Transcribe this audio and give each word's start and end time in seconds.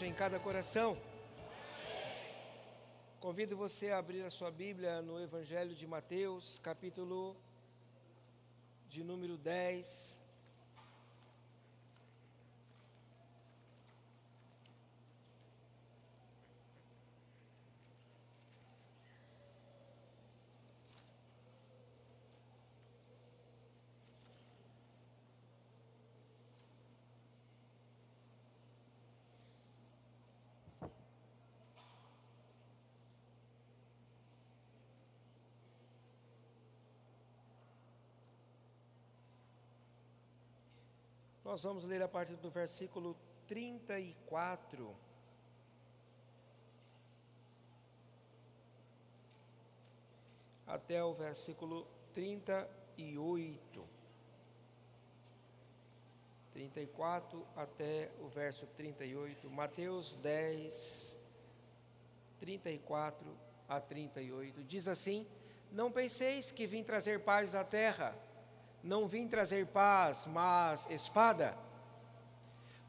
em 0.00 0.12
cada 0.14 0.38
coração. 0.38 0.96
Convido 3.20 3.54
você 3.54 3.90
a 3.90 3.98
abrir 3.98 4.22
a 4.22 4.30
sua 4.30 4.50
Bíblia 4.50 5.02
no 5.02 5.20
Evangelho 5.20 5.74
de 5.74 5.86
Mateus, 5.86 6.58
capítulo 6.58 7.36
de 8.88 9.04
número 9.04 9.36
10. 9.36 10.21
Nós 41.52 41.64
vamos 41.64 41.84
ler 41.84 42.00
a 42.00 42.08
partir 42.08 42.36
do 42.36 42.48
versículo 42.48 43.14
34. 43.46 44.96
Até 50.66 51.04
o 51.04 51.12
versículo 51.12 51.86
38. 52.14 53.84
34 56.54 57.46
até 57.54 58.10
o 58.22 58.28
verso 58.30 58.66
38. 58.68 59.50
Mateus 59.50 60.14
10, 60.22 61.18
34 62.40 63.26
a 63.68 63.78
38. 63.78 64.64
Diz 64.64 64.88
assim: 64.88 65.26
Não 65.70 65.92
penseis 65.92 66.50
que 66.50 66.66
vim 66.66 66.82
trazer 66.82 67.22
paz 67.22 67.54
à 67.54 67.62
terra. 67.62 68.31
Não 68.82 69.06
vim 69.06 69.28
trazer 69.28 69.66
paz, 69.68 70.26
mas 70.26 70.90
espada. 70.90 71.54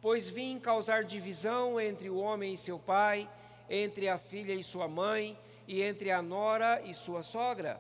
Pois 0.01 0.27
vim 0.27 0.59
causar 0.59 1.03
divisão 1.03 1.79
entre 1.79 2.09
o 2.09 2.17
homem 2.17 2.55
e 2.55 2.57
seu 2.57 2.79
pai, 2.79 3.29
entre 3.69 4.09
a 4.09 4.17
filha 4.17 4.53
e 4.53 4.63
sua 4.63 4.87
mãe, 4.87 5.37
e 5.67 5.81
entre 5.81 6.11
a 6.11 6.21
nora 6.21 6.81
e 6.83 6.93
sua 6.93 7.23
sogra. 7.23 7.79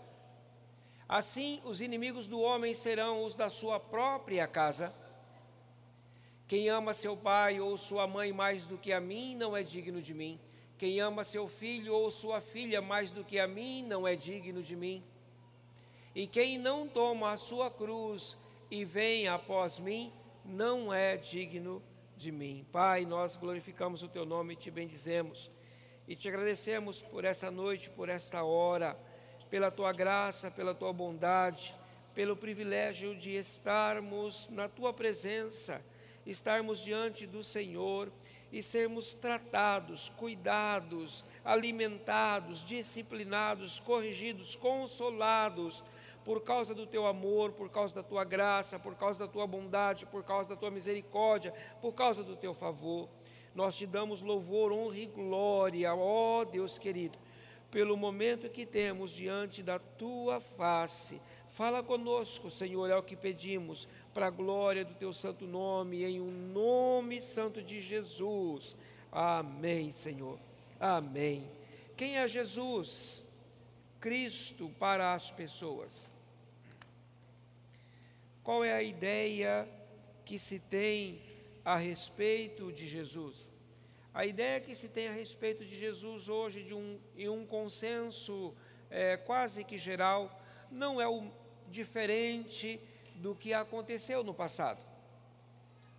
Assim, 1.07 1.61
os 1.65 1.81
inimigos 1.81 2.27
do 2.27 2.39
homem 2.39 2.73
serão 2.73 3.25
os 3.25 3.35
da 3.35 3.49
sua 3.49 3.79
própria 3.79 4.47
casa. 4.47 4.93
Quem 6.47 6.69
ama 6.69 6.93
seu 6.93 7.17
pai 7.17 7.59
ou 7.59 7.77
sua 7.77 8.07
mãe 8.07 8.31
mais 8.31 8.67
do 8.67 8.77
que 8.77 8.93
a 8.93 8.99
mim 8.99 9.35
não 9.35 9.55
é 9.57 9.63
digno 9.63 10.01
de 10.01 10.13
mim. 10.13 10.39
Quem 10.77 10.99
ama 10.99 11.23
seu 11.23 11.47
filho 11.47 11.93
ou 11.93 12.09
sua 12.11 12.39
filha 12.39 12.81
mais 12.81 13.11
do 13.11 13.23
que 13.23 13.39
a 13.39 13.47
mim 13.47 13.83
não 13.83 14.07
é 14.07 14.15
digno 14.15 14.61
de 14.61 14.75
mim. 14.75 15.03
E 16.15 16.27
quem 16.27 16.59
não 16.59 16.87
toma 16.87 17.31
a 17.31 17.37
sua 17.37 17.71
cruz 17.71 18.37
e 18.69 18.85
vem 18.85 19.27
após 19.27 19.79
mim, 19.79 20.11
não 20.45 20.93
é 20.93 21.17
digno 21.17 21.81
de 22.15 22.31
mim. 22.31 22.65
Pai, 22.71 23.05
nós 23.05 23.35
glorificamos 23.35 24.03
o 24.03 24.07
teu 24.07 24.25
nome 24.25 24.53
e 24.53 24.57
te 24.57 24.69
bendizemos. 24.69 25.49
E 26.07 26.15
te 26.15 26.27
agradecemos 26.27 27.01
por 27.01 27.25
essa 27.25 27.49
noite, 27.49 27.89
por 27.91 28.09
esta 28.09 28.43
hora, 28.43 28.95
pela 29.49 29.71
tua 29.71 29.91
graça, 29.91 30.51
pela 30.51 30.75
tua 30.75 30.93
bondade, 30.93 31.73
pelo 32.13 32.35
privilégio 32.35 33.15
de 33.15 33.31
estarmos 33.35 34.49
na 34.51 34.69
tua 34.69 34.93
presença, 34.93 35.83
estarmos 36.27 36.83
diante 36.83 37.25
do 37.25 37.43
Senhor 37.43 38.11
e 38.51 38.61
sermos 38.61 39.15
tratados, 39.15 40.09
cuidados, 40.09 41.25
alimentados, 41.43 42.63
disciplinados, 42.67 43.79
corrigidos, 43.79 44.55
consolados 44.55 45.93
por 46.23 46.41
causa 46.41 46.73
do 46.73 46.87
teu 46.87 47.05
amor, 47.05 47.51
por 47.51 47.69
causa 47.69 47.95
da 47.95 48.03
tua 48.03 48.23
graça, 48.23 48.79
por 48.79 48.95
causa 48.95 49.25
da 49.25 49.31
tua 49.31 49.45
bondade, 49.45 50.05
por 50.05 50.23
causa 50.23 50.49
da 50.49 50.55
tua 50.55 50.71
misericórdia, 50.71 51.53
por 51.81 51.93
causa 51.93 52.23
do 52.23 52.35
teu 52.35 52.53
favor. 52.53 53.09
Nós 53.53 53.75
te 53.75 53.85
damos 53.85 54.21
louvor, 54.21 54.71
honra 54.71 54.97
e 54.97 55.05
glória, 55.05 55.93
ó 55.93 56.43
Deus 56.43 56.77
querido, 56.77 57.17
pelo 57.69 57.97
momento 57.97 58.49
que 58.49 58.65
temos 58.65 59.11
diante 59.11 59.61
da 59.61 59.77
tua 59.77 60.39
face. 60.39 61.21
Fala 61.49 61.83
conosco, 61.83 62.49
Senhor, 62.49 62.89
é 62.89 62.95
o 62.95 63.03
que 63.03 63.15
pedimos, 63.15 63.89
para 64.13 64.27
a 64.27 64.31
glória 64.31 64.83
do 64.83 64.95
teu 64.95 65.13
santo 65.13 65.45
nome, 65.45 66.03
em 66.03 66.19
um 66.19 66.31
nome 66.51 67.21
santo 67.21 67.61
de 67.61 67.79
Jesus. 67.79 68.83
Amém, 69.11 69.91
Senhor. 69.91 70.39
Amém. 70.79 71.47
Quem 71.95 72.17
é 72.17 72.27
Jesus? 72.27 73.33
Cristo 73.99 74.67
para 74.79 75.13
as 75.13 75.29
pessoas. 75.29 76.12
Qual 78.43 78.61
é 78.61 78.73
a 78.73 78.83
ideia 78.83 79.65
que 80.25 80.37
se 80.37 80.59
tem 80.59 81.21
a 81.63 81.77
respeito 81.77 82.73
de 82.73 82.85
Jesus? 82.85 83.53
A 84.13 84.25
ideia 84.25 84.59
que 84.59 84.75
se 84.75 84.89
tem 84.89 85.07
a 85.07 85.13
respeito 85.13 85.63
de 85.63 85.79
Jesus 85.79 86.27
hoje, 86.27 86.61
de 86.61 86.73
um, 86.73 86.99
em 87.17 87.29
um 87.29 87.45
consenso 87.45 88.53
é, 88.89 89.15
quase 89.15 89.63
que 89.63 89.77
geral, 89.77 90.29
não 90.69 90.99
é 90.99 91.07
o 91.07 91.31
diferente 91.69 92.77
do 93.15 93.33
que 93.33 93.53
aconteceu 93.53 94.25
no 94.25 94.33
passado. 94.33 94.79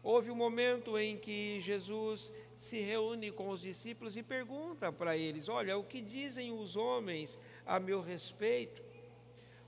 Houve 0.03 0.31
um 0.31 0.37
momento 0.37 0.99
em 0.99 1.17
que 1.17 1.59
Jesus 1.61 2.31
se 2.59 2.79
reúne 2.81 3.33
com 3.33 3.49
os 3.49 3.63
discípulos 3.63 4.19
e 4.19 4.23
pergunta 4.23 4.93
para 4.93 5.17
eles: 5.17 5.49
Olha, 5.49 5.79
o 5.79 5.83
que 5.83 6.03
dizem 6.03 6.53
os 6.53 6.77
homens 6.77 7.39
a 7.65 7.81
meu 7.81 8.03
respeito? 8.03 8.84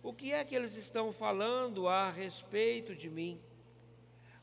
O 0.06 0.12
que 0.12 0.32
é 0.32 0.44
que 0.44 0.54
eles 0.54 0.76
estão 0.76 1.12
falando 1.12 1.88
a 1.88 2.12
respeito 2.12 2.94
de 2.94 3.10
mim? 3.10 3.40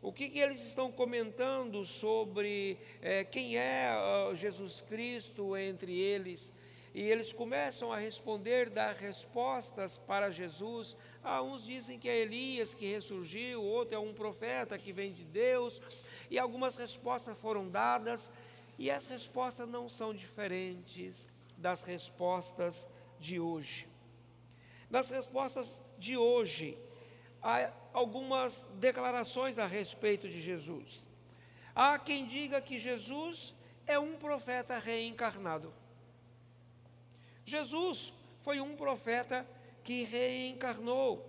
O 0.01 0.12
que, 0.12 0.28
que 0.28 0.40
eles 0.40 0.62
estão 0.62 0.91
comentando 0.91 1.85
sobre 1.85 2.78
é, 3.01 3.24
quem 3.24 3.56
é 3.56 3.94
uh, 4.29 4.35
Jesus 4.35 4.81
Cristo 4.81 5.56
entre 5.56 5.97
eles? 5.97 6.51
E 6.94 7.01
eles 7.03 7.31
começam 7.31 7.94
a 7.94 7.97
responder, 7.97 8.72
dar 8.72 8.94
respostas 8.94 9.96
para 9.96 10.29
Jesus. 10.31 10.97
Ah, 11.24 11.41
uns 11.41 11.63
dizem 11.63 11.97
que 11.97 12.09
é 12.09 12.18
Elias 12.18 12.74
que 12.74 12.91
ressurgiu, 12.91 13.63
outro 13.63 13.95
é 13.95 14.00
um 14.00 14.13
profeta 14.13 14.78
que 14.78 14.91
vem 14.91 15.13
de 15.13 15.24
Deus. 15.24 15.81
E 16.30 16.38
algumas 16.38 16.75
respostas 16.75 17.38
foram 17.38 17.69
dadas, 17.69 18.31
e 18.78 18.91
as 18.91 19.07
respostas 19.07 19.69
não 19.69 19.90
são 19.90 20.13
diferentes 20.13 21.28
das 21.57 21.84
respostas 21.84 22.95
de 23.22 23.40
hoje. 23.40 23.93
Nas 24.94 25.09
respostas 25.09 25.96
de 25.98 26.16
hoje, 26.16 26.78
há 27.42 27.68
algumas 27.94 28.76
declarações 28.76 29.58
a 29.58 29.66
respeito 29.66 30.30
de 30.30 30.40
Jesus. 30.40 31.08
Há 31.74 31.98
quem 31.98 32.28
diga 32.28 32.62
que 32.62 32.78
Jesus 32.78 33.81
é 33.88 33.98
um 33.98 34.16
profeta 34.18 34.78
reencarnado. 34.78 35.74
Jesus 37.44 38.38
foi 38.44 38.62
um 38.62 38.76
profeta 38.76 39.44
que 39.84 40.04
reencarnou. 40.04 41.28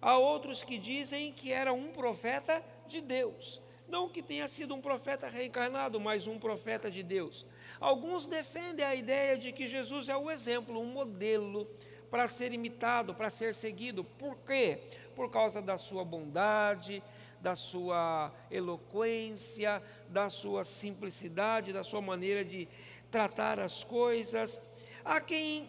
Há 0.00 0.16
outros 0.16 0.64
que 0.64 0.78
dizem 0.78 1.30
que 1.34 1.52
era 1.52 1.74
um 1.74 1.92
profeta 1.92 2.64
de 2.88 3.02
Deus. 3.02 3.60
Não 3.86 4.08
que 4.08 4.22
tenha 4.22 4.48
sido 4.48 4.74
um 4.74 4.80
profeta 4.80 5.28
reencarnado, 5.28 6.00
mas 6.00 6.26
um 6.26 6.38
profeta 6.38 6.90
de 6.90 7.02
Deus. 7.02 7.44
Alguns 7.78 8.24
defendem 8.24 8.86
a 8.86 8.94
ideia 8.94 9.36
de 9.36 9.52
que 9.52 9.66
Jesus 9.66 10.08
é 10.08 10.16
o 10.16 10.30
exemplo, 10.30 10.80
um 10.80 10.86
modelo 10.86 11.68
para 12.14 12.28
ser 12.28 12.52
imitado, 12.52 13.12
para 13.12 13.28
ser 13.28 13.52
seguido. 13.52 14.04
Por 14.04 14.36
quê? 14.46 14.78
Por 15.16 15.28
causa 15.32 15.60
da 15.60 15.76
sua 15.76 16.04
bondade, 16.04 17.02
da 17.40 17.56
sua 17.56 18.32
eloquência, 18.52 19.82
da 20.10 20.30
sua 20.30 20.62
simplicidade, 20.62 21.72
da 21.72 21.82
sua 21.82 22.00
maneira 22.00 22.44
de 22.44 22.68
tratar 23.10 23.58
as 23.58 23.82
coisas. 23.82 24.76
Há 25.04 25.20
quem 25.20 25.68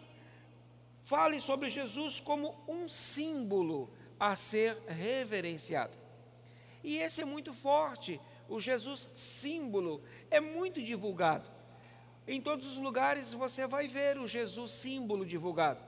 fale 1.02 1.40
sobre 1.40 1.68
Jesus 1.68 2.20
como 2.20 2.54
um 2.68 2.88
símbolo 2.88 3.90
a 4.20 4.36
ser 4.36 4.72
reverenciado. 4.86 5.94
E 6.84 6.98
esse 6.98 7.22
é 7.22 7.24
muito 7.24 7.52
forte. 7.52 8.20
O 8.48 8.60
Jesus 8.60 9.00
símbolo 9.00 10.00
é 10.30 10.38
muito 10.38 10.80
divulgado. 10.80 11.50
Em 12.24 12.40
todos 12.40 12.68
os 12.68 12.78
lugares 12.78 13.32
você 13.32 13.66
vai 13.66 13.88
ver 13.88 14.16
o 14.16 14.28
Jesus 14.28 14.70
símbolo 14.70 15.26
divulgado. 15.26 15.85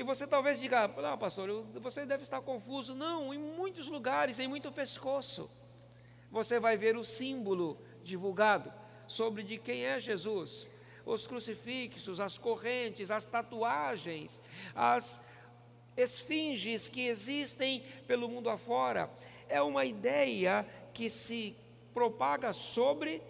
E 0.00 0.02
você 0.02 0.26
talvez 0.26 0.58
diga, 0.58 0.88
não, 0.88 1.18
pastor, 1.18 1.62
você 1.74 2.06
deve 2.06 2.22
estar 2.22 2.40
confuso. 2.40 2.94
Não, 2.94 3.34
em 3.34 3.38
muitos 3.38 3.86
lugares, 3.86 4.38
em 4.38 4.48
muito 4.48 4.72
pescoço, 4.72 5.46
você 6.30 6.58
vai 6.58 6.74
ver 6.74 6.96
o 6.96 7.04
símbolo 7.04 7.76
divulgado 8.02 8.72
sobre 9.06 9.42
de 9.42 9.58
quem 9.58 9.84
é 9.84 10.00
Jesus. 10.00 10.68
Os 11.04 11.26
crucifixos, 11.26 12.18
as 12.18 12.38
correntes, 12.38 13.10
as 13.10 13.26
tatuagens, 13.26 14.40
as 14.74 15.32
esfinges 15.98 16.88
que 16.88 17.06
existem 17.06 17.84
pelo 18.06 18.26
mundo 18.26 18.48
afora. 18.48 19.10
É 19.50 19.60
uma 19.60 19.84
ideia 19.84 20.66
que 20.94 21.10
se 21.10 21.54
propaga 21.92 22.54
sobre 22.54 23.20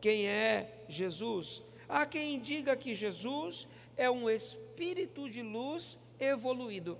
quem 0.00 0.28
é 0.28 0.84
Jesus. 0.88 1.72
Há 1.88 2.06
quem 2.06 2.38
diga 2.38 2.76
que 2.76 2.94
Jesus 2.94 3.66
é 3.96 4.08
um 4.08 4.30
espírito 4.30 5.28
de 5.28 5.42
luz 5.42 6.09
evoluído. 6.20 6.98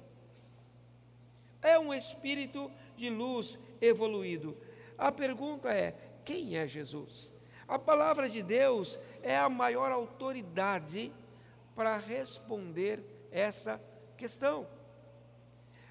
É 1.62 1.78
um 1.78 1.93
espírito 1.93 2.70
de 2.96 3.11
luz 3.11 3.76
evoluído. 3.81 4.56
A 4.96 5.12
pergunta 5.12 5.72
é: 5.72 5.94
quem 6.25 6.56
é 6.56 6.67
Jesus? 6.67 7.40
A 7.69 7.78
palavra 7.78 8.28
de 8.28 8.43
Deus 8.43 8.99
é 9.22 9.37
a 9.37 9.49
maior 9.49 9.93
autoridade 9.93 11.12
para 11.75 11.96
responder 11.96 12.99
essa 13.31 13.81
questão. 14.17 14.67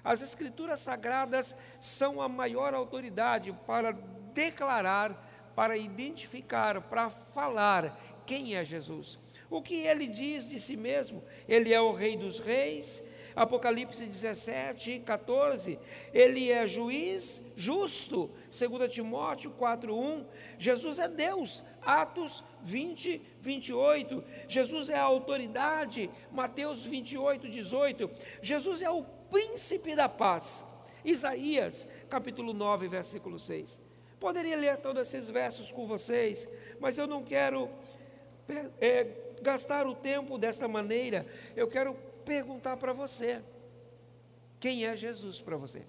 As 0.04 0.22
Escrituras 0.22 0.80
Sagradas 0.80 1.56
são 1.80 2.20
a 2.20 2.28
maior 2.28 2.74
autoridade 2.74 3.52
para 3.66 3.92
declarar, 4.32 5.14
para 5.54 5.76
identificar, 5.76 6.80
para 6.82 7.10
falar 7.10 7.98
quem 8.26 8.56
é 8.56 8.64
Jesus. 8.64 9.30
O 9.50 9.60
que 9.60 9.74
ele 9.74 10.06
diz 10.06 10.48
de 10.48 10.60
si 10.60 10.76
mesmo? 10.76 11.22
Ele 11.48 11.74
é 11.74 11.80
o 11.80 11.92
Rei 11.92 12.16
dos 12.16 12.38
Reis. 12.38 13.08
Apocalipse 13.40 14.04
17, 14.04 15.00
14. 15.00 15.78
Ele 16.12 16.52
é 16.52 16.66
juiz 16.66 17.54
justo. 17.56 18.28
2 18.50 18.92
Timóteo 18.92 19.52
4, 19.52 19.96
1. 19.96 20.26
Jesus 20.58 20.98
é 20.98 21.08
Deus. 21.08 21.62
Atos 21.80 22.44
20, 22.64 23.18
28. 23.40 24.22
Jesus 24.46 24.90
é 24.90 24.96
a 24.96 25.04
autoridade. 25.04 26.10
Mateus 26.30 26.84
28, 26.84 27.48
18. 27.48 28.10
Jesus 28.42 28.82
é 28.82 28.90
o 28.90 29.02
príncipe 29.30 29.96
da 29.96 30.06
paz. 30.06 30.90
Isaías, 31.02 31.88
capítulo 32.10 32.52
9, 32.52 32.88
versículo 32.88 33.38
6. 33.38 33.78
Poderia 34.20 34.58
ler 34.58 34.76
todos 34.76 35.00
esses 35.00 35.30
versos 35.30 35.72
com 35.72 35.86
vocês, 35.86 36.46
mas 36.78 36.98
eu 36.98 37.06
não 37.06 37.24
quero 37.24 37.70
é, 38.78 39.06
gastar 39.40 39.86
o 39.86 39.94
tempo 39.94 40.36
desta 40.36 40.68
maneira. 40.68 41.24
Eu 41.56 41.66
quero 41.66 41.96
perguntar 42.24 42.76
para 42.76 42.92
você: 42.92 43.42
quem 44.58 44.84
é 44.84 44.96
Jesus 44.96 45.40
para 45.40 45.56
você? 45.56 45.84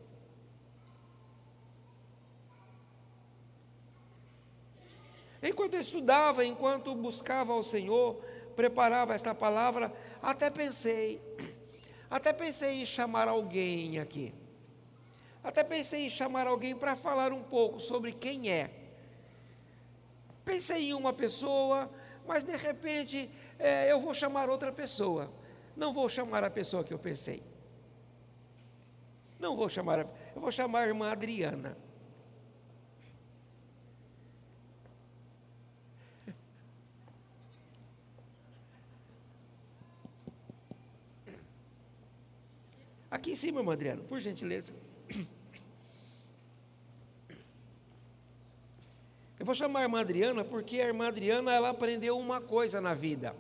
Enquanto 5.44 5.74
eu 5.74 5.82
estudava, 5.82 6.46
enquanto 6.46 6.94
buscava 6.94 7.52
ao 7.52 7.64
Senhor, 7.64 8.16
preparava 8.56 9.16
esta 9.16 9.34
palavra, 9.34 9.92
até 10.22 10.52
pensei, 10.52 11.20
até 12.10 12.32
pensei 12.32 12.82
em 12.82 12.86
chamar 12.86 13.28
alguém 13.28 13.98
aqui. 13.98 14.34
Até 15.44 15.64
pensei 15.64 16.06
em 16.06 16.10
chamar 16.10 16.46
alguém 16.46 16.76
para 16.76 16.96
falar 16.96 17.34
um 17.34 17.42
pouco 17.42 17.80
sobre 17.80 18.12
quem 18.12 18.52
é. 18.52 18.70
Pensei 20.46 20.90
em 20.90 20.94
uma 20.94 21.12
pessoa, 21.12 21.90
mas 22.28 22.44
de 22.44 22.56
repente 22.56 23.30
é, 23.58 23.92
eu 23.92 24.00
vou 24.00 24.14
chamar 24.14 24.50
outra 24.50 24.72
pessoa. 24.72 25.28
Não 25.76 25.94
vou 25.94 26.08
chamar 26.10 26.44
a 26.44 26.50
pessoa 26.50 26.84
que 26.84 26.94
eu 26.94 27.00
pensei. 27.00 27.42
Não 29.40 29.56
vou 29.56 29.68
chamar, 29.68 30.00
eu 30.36 30.42
vou 30.42 30.52
chamar 30.52 30.82
a 30.82 30.88
irmã 30.88 31.12
Adriana. 31.12 31.76
Aqui 43.10 43.32
em 43.32 43.36
cima, 43.36 43.60
irmã 43.60 43.74
Adriana, 43.74 44.02
por 44.04 44.20
gentileza. 44.20 44.74
Eu 49.38 49.46
vou 49.46 49.56
chamar 49.56 49.80
a 49.80 49.84
irmã 49.84 50.00
Adriana 50.00 50.46
porque 50.46 50.80
a 50.80 50.86
irmã 50.86 51.08
Adriana 51.08 51.52
ela 51.52 51.72
aprendeu 51.72 52.18
uma 52.18 52.40
coisa 52.40 52.80
na 52.80 52.94
vida. 52.94 53.36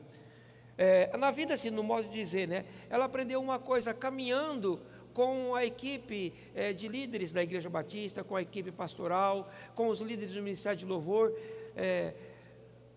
É, 0.78 1.16
na 1.18 1.32
vida, 1.32 1.54
assim, 1.54 1.70
no 1.70 1.84
modo 1.84 2.08
de 2.08 2.14
dizer, 2.14 2.48
né? 2.48 2.66
Ela 2.90 3.06
aprendeu 3.06 3.42
uma 3.42 3.60
coisa 3.60 3.94
caminhando 3.94 4.80
com 5.14 5.54
a 5.56 5.66
equipe 5.66 6.34
é, 6.56 6.74
de 6.74 6.88
líderes 6.88 7.32
da 7.32 7.44
Igreja 7.44 7.70
Batista, 7.70 8.24
com 8.24 8.36
a 8.36 8.42
equipe 8.42 8.72
pastoral, 8.72 9.50
com 9.76 9.88
os 9.88 10.00
líderes 10.02 10.34
do 10.34 10.42
Ministério 10.42 10.80
de 10.80 10.86
Louvor. 10.86 11.32
É, 11.76 12.14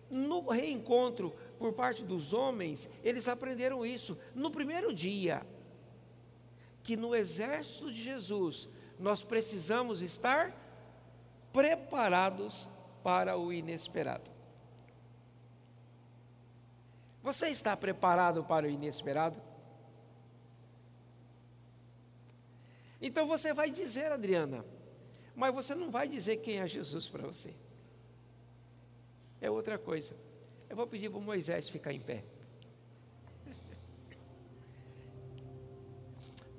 no 0.09 0.49
reencontro 0.49 1.33
por 1.57 1.73
parte 1.73 2.03
dos 2.03 2.33
homens, 2.33 2.99
eles 3.03 3.27
aprenderam 3.27 3.85
isso. 3.85 4.17
No 4.35 4.51
primeiro 4.51 4.93
dia, 4.93 5.41
que 6.83 6.95
no 6.95 7.15
exército 7.15 7.91
de 7.91 8.01
Jesus 8.01 8.95
nós 8.99 9.23
precisamos 9.23 10.01
estar 10.01 10.53
preparados 11.51 12.69
para 13.03 13.37
o 13.37 13.51
inesperado. 13.51 14.34
Você 17.25 17.47
está 17.47 17.75
preparado 17.75 18.43
para 18.43 18.67
o 18.67 18.69
inesperado? 18.69 19.41
Então 23.01 23.25
você 23.25 23.51
vai 23.51 23.71
dizer, 23.71 24.11
Adriana, 24.11 24.63
mas 25.35 25.51
você 25.51 25.73
não 25.73 25.89
vai 25.89 26.07
dizer 26.07 26.37
quem 26.37 26.59
é 26.59 26.67
Jesus 26.67 27.09
para 27.09 27.25
você. 27.25 27.51
É 29.41 29.49
outra 29.49 29.79
coisa. 29.79 30.15
Eu 30.69 30.75
vou 30.75 30.85
pedir 30.85 31.09
para 31.09 31.17
o 31.17 31.21
Moisés 31.21 31.67
ficar 31.67 31.91
em 31.93 31.99
pé. 31.99 32.23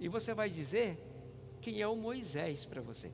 E 0.00 0.08
você 0.08 0.34
vai 0.34 0.50
dizer 0.50 0.98
quem 1.60 1.80
é 1.80 1.86
o 1.86 1.94
Moisés 1.94 2.64
para 2.64 2.80
você. 2.80 3.12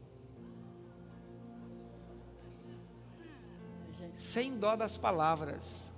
Sem 4.14 4.58
dó 4.58 4.74
das 4.74 4.96
palavras, 4.96 5.91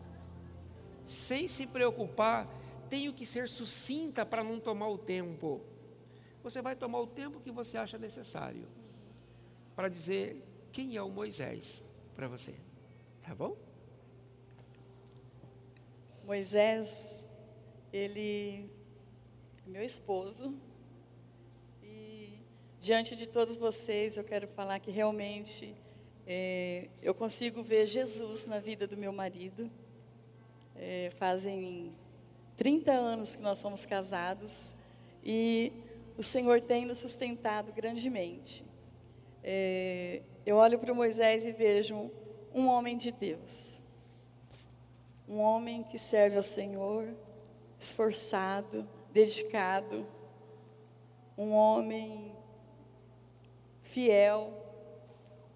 sem 1.04 1.48
se 1.48 1.68
preocupar, 1.68 2.48
tenho 2.88 3.12
que 3.12 3.26
ser 3.26 3.48
sucinta 3.48 4.24
para 4.24 4.42
não 4.42 4.60
tomar 4.60 4.88
o 4.88 4.98
tempo. 4.98 5.60
Você 6.42 6.60
vai 6.60 6.76
tomar 6.76 7.00
o 7.00 7.06
tempo 7.06 7.40
que 7.40 7.50
você 7.50 7.76
acha 7.78 7.98
necessário 7.98 8.62
para 9.74 9.88
dizer 9.88 10.36
quem 10.72 10.96
é 10.96 11.02
o 11.02 11.08
Moisés 11.08 12.12
para 12.14 12.28
você. 12.28 12.54
Tá 13.22 13.34
bom? 13.34 13.56
Moisés, 16.24 17.26
ele 17.92 18.70
meu 19.66 19.82
esposo, 19.82 20.54
diante 22.84 23.16
de 23.16 23.26
todos 23.26 23.56
vocês, 23.56 24.18
eu 24.18 24.24
quero 24.24 24.46
falar 24.46 24.78
que 24.78 24.90
realmente 24.90 25.74
é, 26.26 26.86
eu 27.02 27.14
consigo 27.14 27.62
ver 27.62 27.86
Jesus 27.86 28.44
na 28.46 28.58
vida 28.58 28.86
do 28.86 28.94
meu 28.94 29.10
marido. 29.10 29.70
É, 30.76 31.12
fazem 31.18 31.92
30 32.56 32.92
anos 32.92 33.36
que 33.36 33.42
nós 33.42 33.58
somos 33.58 33.84
casados 33.84 34.72
e 35.24 35.72
o 36.16 36.22
Senhor 36.22 36.60
tem 36.60 36.86
nos 36.86 36.98
sustentado 36.98 37.72
grandemente. 37.72 38.64
É, 39.42 40.22
eu 40.46 40.56
olho 40.56 40.78
para 40.78 40.94
Moisés 40.94 41.44
e 41.44 41.52
vejo 41.52 42.10
um 42.54 42.66
homem 42.68 42.96
de 42.96 43.10
Deus, 43.10 43.80
um 45.28 45.38
homem 45.38 45.82
que 45.82 45.98
serve 45.98 46.36
ao 46.36 46.42
Senhor, 46.42 47.06
esforçado, 47.78 48.88
dedicado, 49.12 50.06
um 51.36 51.52
homem 51.52 52.32
fiel, 53.82 54.52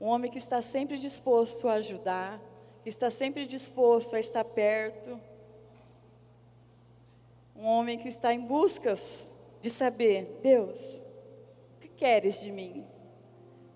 um 0.00 0.06
homem 0.06 0.30
que 0.30 0.38
está 0.38 0.60
sempre 0.60 0.98
disposto 0.98 1.68
a 1.68 1.74
ajudar, 1.74 2.40
está 2.88 3.10
sempre 3.10 3.46
disposto 3.46 4.16
a 4.16 4.20
estar 4.20 4.44
perto, 4.44 5.20
um 7.56 7.66
homem 7.66 7.98
que 7.98 8.08
está 8.08 8.32
em 8.32 8.46
buscas 8.46 9.30
de 9.60 9.68
saber, 9.68 10.40
Deus, 10.42 11.02
o 11.76 11.80
que 11.80 11.88
queres 11.88 12.40
de 12.40 12.52
mim? 12.52 12.86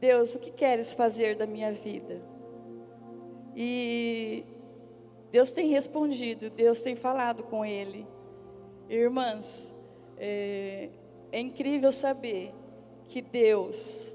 Deus, 0.01 0.35
o 0.35 0.39
que 0.39 0.53
queres 0.53 0.93
fazer 0.93 1.37
da 1.37 1.47
minha 1.47 1.73
vida? 1.73 2.23
E 3.57 4.45
Deus 5.31 5.51
tem 5.51 5.69
respondido, 5.69 6.51
Deus 6.51 6.81
tem 6.81 6.95
falado 6.95 7.43
com 7.45 7.65
ele. 7.65 8.07
Irmãs, 8.89 9.73
é, 10.17 10.89
é 11.33 11.41
incrível 11.41 11.91
saber 11.91 12.53
que 13.09 13.21
Deus 13.21 14.15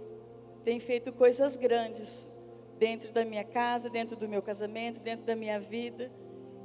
tem 0.64 0.80
feito 0.80 1.12
coisas 1.12 1.56
grandes 1.56 2.37
dentro 2.80 3.12
da 3.12 3.26
minha 3.26 3.44
casa, 3.44 3.90
dentro 3.90 4.16
do 4.16 4.28
meu 4.28 4.42
casamento, 4.42 5.00
dentro 5.02 5.26
da 5.26 5.36
minha 5.36 5.60
vida 5.60 6.12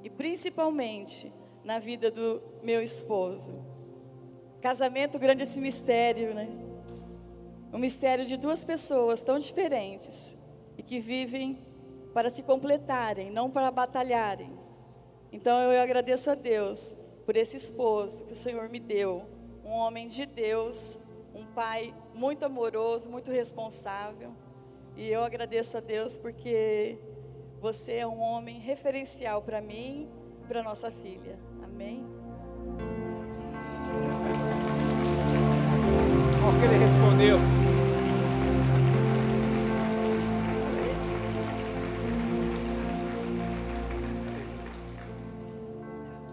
e 0.02 0.11
principalmente 0.11 1.33
na 1.64 1.78
vida 1.78 2.11
do 2.11 2.42
meu 2.62 2.83
esposo. 2.83 3.64
Casamento 4.61 5.19
grande 5.19 5.42
esse 5.42 5.61
mistério, 5.61 6.35
né? 6.35 6.49
Um 7.73 7.78
mistério 7.78 8.26
de 8.26 8.37
duas 8.37 8.62
pessoas 8.62 9.23
tão 9.23 9.38
diferentes 9.38 10.37
e 10.76 10.83
que 10.83 11.00
vivem 11.00 11.59
para 12.12 12.28
se 12.28 12.42
completarem, 12.42 13.31
não 13.31 13.50
para 13.50 13.71
batalharem. 13.71 14.52
Então 15.33 15.59
eu 15.59 15.81
agradeço 15.81 16.31
a 16.31 16.35
Deus 16.35 16.95
por 17.25 17.37
esse 17.37 17.57
esposo 17.57 18.26
que 18.26 18.33
o 18.35 18.37
Senhor 18.37 18.69
me 18.69 18.78
deu, 18.78 19.23
um 19.64 19.71
homem 19.71 20.09
de 20.09 20.26
Deus, 20.26 20.99
um 21.35 21.47
pai 21.47 21.95
muito 22.14 22.45
amoroso, 22.45 23.09
muito 23.09 23.31
responsável. 23.31 24.41
E 24.96 25.08
eu 25.08 25.22
agradeço 25.22 25.76
a 25.76 25.80
Deus 25.80 26.16
porque 26.16 26.99
Você 27.62 27.92
é 27.99 28.06
um 28.06 28.20
homem 28.20 28.58
referencial 28.58 29.40
para 29.40 29.61
mim 29.61 30.11
e 30.42 30.46
para 30.49 30.64
nossa 30.64 30.90
filha. 30.90 31.38
Amém? 31.62 32.04
Olha 36.44 36.56
o 36.56 36.58
que 36.58 36.64
ele 36.66 36.76
respondeu. 36.76 37.38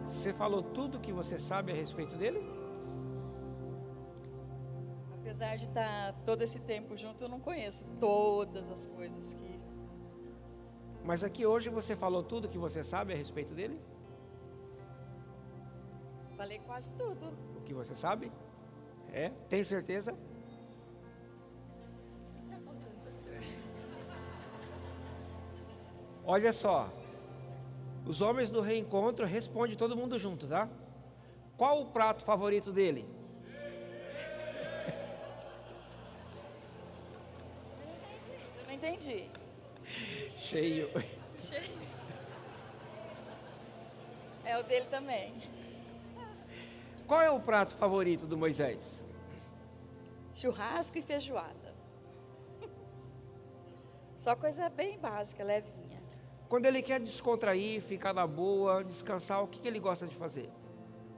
Você 0.08 0.34
falou 0.34 0.64
tudo 0.64 0.98
o 0.98 1.00
que 1.00 1.12
você 1.12 1.38
sabe 1.38 1.72
a 1.72 1.76
respeito 1.76 2.16
dele? 2.16 2.59
Apesar 5.30 5.58
de 5.58 5.66
estar 5.66 6.14
todo 6.26 6.42
esse 6.42 6.58
tempo 6.62 6.98
junto, 6.98 7.24
eu 7.24 7.30
não 7.30 7.40
conheço 7.40 7.86
todas 8.00 8.68
as 8.72 8.88
coisas 8.88 9.32
que. 9.32 9.60
Mas 11.06 11.24
aqui 11.24 11.46
hoje 11.46 11.70
você 11.70 11.96
falou 11.96 12.24
tudo 12.24 12.46
o 12.46 12.48
que 12.50 12.58
você 12.58 12.84
sabe 12.84 13.14
a 13.14 13.16
respeito 13.16 13.54
dele? 13.54 13.80
Falei 16.36 16.58
quase 16.66 16.98
tudo. 16.98 17.32
O 17.56 17.62
que 17.62 17.76
você 17.76 17.94
sabe? 17.94 18.32
É? 19.14 19.30
Tem 19.48 19.64
certeza? 19.64 20.18
Olha 26.26 26.52
só, 26.52 26.90
os 28.04 28.20
homens 28.20 28.50
do 28.50 28.62
reencontro 28.62 29.28
respondem 29.28 29.78
todo 29.78 29.96
mundo 29.96 30.18
junto, 30.18 30.48
tá? 30.48 30.68
Qual 31.56 31.84
o 31.84 31.92
prato 31.92 32.24
favorito 32.24 32.72
dele? 32.72 33.19
Entendi. 38.90 39.30
Cheio. 40.38 40.90
É 44.46 44.58
o 44.58 44.64
dele 44.64 44.86
também. 44.86 45.34
Qual 47.08 47.22
é 47.22 47.30
o 47.30 47.40
prato 47.40 47.74
favorito 47.74 48.26
do 48.28 48.38
Moisés? 48.38 49.06
Churrasco 50.36 50.98
e 50.98 51.02
feijoada. 51.02 51.76
Só 54.18 54.36
coisa 54.36 54.70
bem 54.70 54.98
básica, 55.00 55.44
levinha. 55.44 56.02
Quando 56.48 56.66
ele 56.66 56.82
quer 56.82 57.00
descontrair, 57.00 57.82
ficar 57.82 58.14
na 58.14 58.26
boa, 58.26 58.84
descansar, 58.84 59.44
o 59.44 59.48
que, 59.48 59.60
que 59.60 59.68
ele 59.68 59.80
gosta 59.80 60.08
de 60.08 60.16
fazer? 60.16 60.50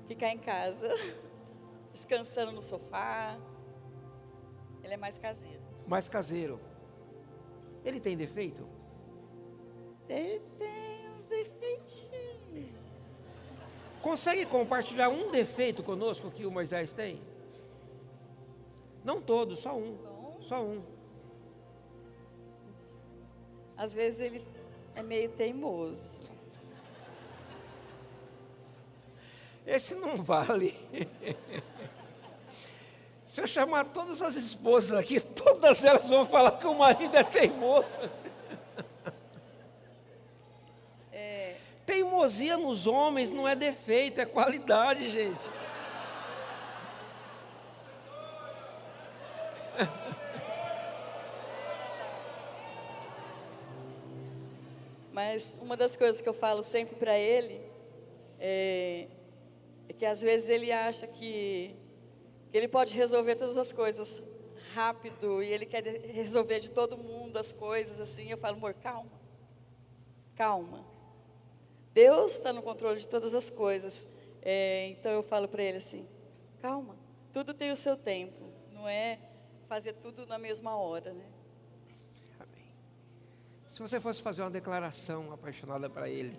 Ficar 0.08 0.30
em 0.30 0.38
casa, 0.38 0.90
descansando 1.94 2.52
no 2.52 2.62
sofá. 2.62 3.38
Ele 4.84 4.94
é 4.94 4.98
mais 4.98 5.18
caseiro. 5.18 5.62
Mais 5.88 6.10
caseiro. 6.10 6.60
Ele 7.84 8.00
tem 8.00 8.16
defeito? 8.16 8.68
Ele 10.08 10.40
tem 10.58 11.10
uns 11.10 11.26
defeitinhos. 11.26 12.82
Consegue 14.02 14.46
compartilhar 14.48 15.10
um 15.10 15.32
defeito 15.32 15.84
conosco 15.84 16.32
que 16.32 16.46
o 16.46 16.52
Moisés 16.52 16.92
tem? 16.94 17.22
Não 19.04 19.22
todos, 19.22 19.60
só 19.60 19.78
um. 19.78 19.98
Só 20.42 20.64
um. 20.64 20.84
Às 23.78 23.94
vezes 23.94 24.20
ele 24.20 24.42
é 24.96 25.04
meio 25.04 25.30
teimoso. 25.32 26.32
Esse 29.66 29.96
não 29.96 30.18
vale. 30.22 30.76
Se 33.32 33.40
eu 33.40 33.48
chamar 33.48 33.86
todas 33.86 34.22
as 34.22 34.36
esposas 34.36 35.00
aqui, 35.00 35.18
todas 35.22 35.86
elas 35.86 36.10
vão 36.10 36.26
falar 36.26 36.52
que 36.60 36.68
o 36.68 36.76
marido 36.76 37.16
é 37.16 37.24
teimoso. 37.24 38.02
Teimosia 41.88 42.58
nos 42.58 42.88
homens 42.88 43.32
não 43.32 43.48
é 43.48 43.56
defeito, 43.56 44.20
é 44.20 44.26
qualidade, 44.26 45.10
gente. 45.10 45.50
Mas 55.14 55.58
uma 55.62 55.78
das 55.78 55.96
coisas 55.96 56.20
que 56.20 56.28
eu 56.28 56.34
falo 56.34 56.62
sempre 56.62 56.98
para 56.98 57.18
ele 57.18 57.62
é, 58.38 59.08
é, 59.88 59.94
que 59.94 60.06
às 60.06 60.20
vezes 60.20 60.50
ele 60.50 60.70
acha 60.70 61.08
que 61.08 61.80
ele 62.54 62.68
pode 62.68 62.94
resolver 62.94 63.36
todas 63.36 63.58
as 63.58 63.72
coisas 63.72 64.22
rápido 64.74 65.42
e 65.44 65.48
ele 65.48 65.66
quer 65.66 65.84
resolver 65.84 66.60
de 66.60 66.72
todo 66.72 66.98
mundo 66.98 67.38
as 67.38 67.52
coisas 67.52 68.00
assim. 68.00 68.30
Eu 68.30 68.38
falo, 68.38 68.58
amor, 68.58 68.74
calma, 68.76 69.12
calma. 70.36 70.86
Deus 71.94 72.38
está 72.38 72.54
no 72.54 72.62
controle 72.62 73.00
de 73.00 73.08
todas 73.08 73.34
as 73.34 73.50
coisas. 73.50 74.08
É, 74.42 74.88
então 74.90 75.12
eu 75.12 75.24
falo 75.24 75.48
para 75.48 75.64
ele 75.64 75.78
assim: 75.78 76.08
calma, 76.62 76.96
tudo 77.32 77.54
tem 77.54 77.72
o 77.72 77.76
seu 77.76 77.96
tempo, 77.96 78.52
não 78.72 78.88
é 78.88 79.20
fazer 79.68 79.94
tudo 79.94 80.26
na 80.26 80.38
mesma 80.38 80.76
hora, 80.76 81.14
né? 81.14 81.26
Amém. 82.40 82.66
Se 83.70 83.80
você 83.80 84.00
fosse 84.00 84.22
fazer 84.22 84.42
uma 84.42 84.52
declaração 84.52 85.32
apaixonada 85.32 85.90
para 85.90 86.10
ele, 86.10 86.38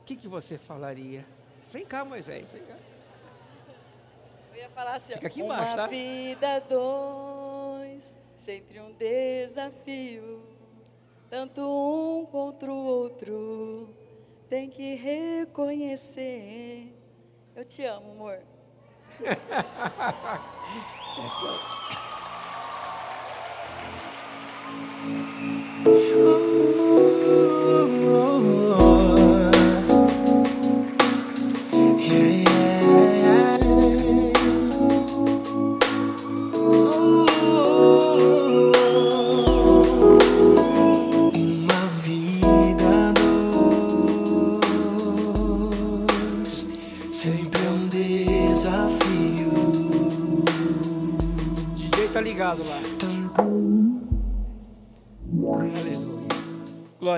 o 0.00 0.04
que, 0.04 0.16
que 0.16 0.28
você 0.28 0.58
falaria? 0.58 1.24
Vem 1.70 1.86
cá, 1.86 2.04
Moisés, 2.04 2.52
vem 2.52 2.62
cá. 2.62 2.76
Eu 4.52 4.60
ia 4.60 4.68
falar 4.70 4.96
assim: 4.96 5.12
Fica 5.12 5.28
aqui 5.28 5.42
uma 5.42 5.54
embaixo, 5.54 5.76
tá? 5.76 5.86
vida, 5.86 6.60
dois, 6.68 8.16
sempre 8.36 8.80
um 8.80 8.92
desafio. 8.94 10.42
Tanto 11.30 11.60
um 11.60 12.26
contra 12.26 12.72
o 12.72 12.76
outro, 12.76 13.94
tem 14.48 14.68
que 14.68 14.96
reconhecer. 14.96 16.92
Eu 17.54 17.64
te 17.64 17.84
amo, 17.84 18.10
amor. 18.12 18.42
Uma 21.18 22.09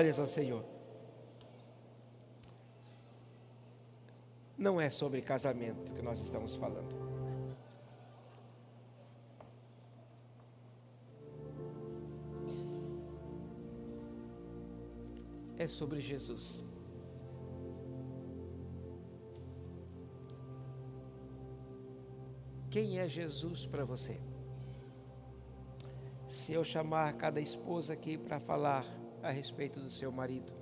Glórias 0.03 0.19
ao 0.19 0.27
Senhor. 0.27 0.65
Não 4.57 4.81
é 4.81 4.89
sobre 4.89 5.21
casamento 5.21 5.93
que 5.93 6.01
nós 6.01 6.19
estamos 6.19 6.55
falando. 6.55 6.93
É 15.57 15.65
sobre 15.67 16.01
Jesus. 16.01 16.73
Quem 22.69 22.99
é 22.99 23.07
Jesus 23.07 23.65
para 23.65 23.85
você? 23.85 24.19
Se 26.27 26.51
eu 26.51 26.65
chamar 26.65 27.13
cada 27.13 27.39
esposa 27.39 27.93
aqui 27.93 28.17
para 28.17 28.37
falar 28.37 28.83
a 29.23 29.31
respeito 29.31 29.79
do 29.79 29.89
seu 29.89 30.11
marido, 30.11 30.53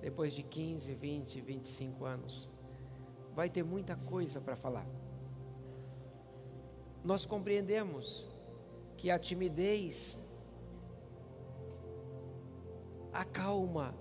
depois 0.00 0.32
de 0.32 0.42
15, 0.42 0.94
20, 0.94 1.40
25 1.40 2.04
anos, 2.04 2.48
vai 3.34 3.50
ter 3.50 3.62
muita 3.62 3.94
coisa 3.94 4.40
para 4.40 4.56
falar. 4.56 4.86
Nós 7.04 7.24
compreendemos 7.24 8.28
que 8.96 9.10
a 9.10 9.18
timidez 9.18 10.30
acalma 13.12 13.94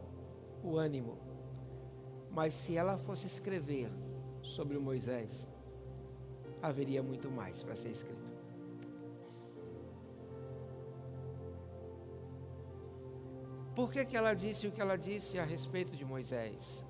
o 0.64 0.78
ânimo, 0.78 1.18
mas 2.32 2.54
se 2.54 2.78
ela 2.78 2.98
fosse 2.98 3.28
escrever 3.28 3.90
sobre 4.42 4.78
Moisés, 4.78 5.56
haveria 6.62 7.04
muito 7.04 7.30
mais 7.30 7.62
para 7.62 7.76
ser 7.76 7.90
escrito. 7.90 8.29
Por 13.80 13.90
que, 13.90 14.04
que 14.04 14.18
ela 14.18 14.34
disse 14.34 14.68
o 14.68 14.74
que 14.74 14.82
ela 14.82 14.98
disse 14.98 15.40
a 15.40 15.46
respeito 15.46 15.96
de 15.96 16.04
Moisés? 16.04 16.84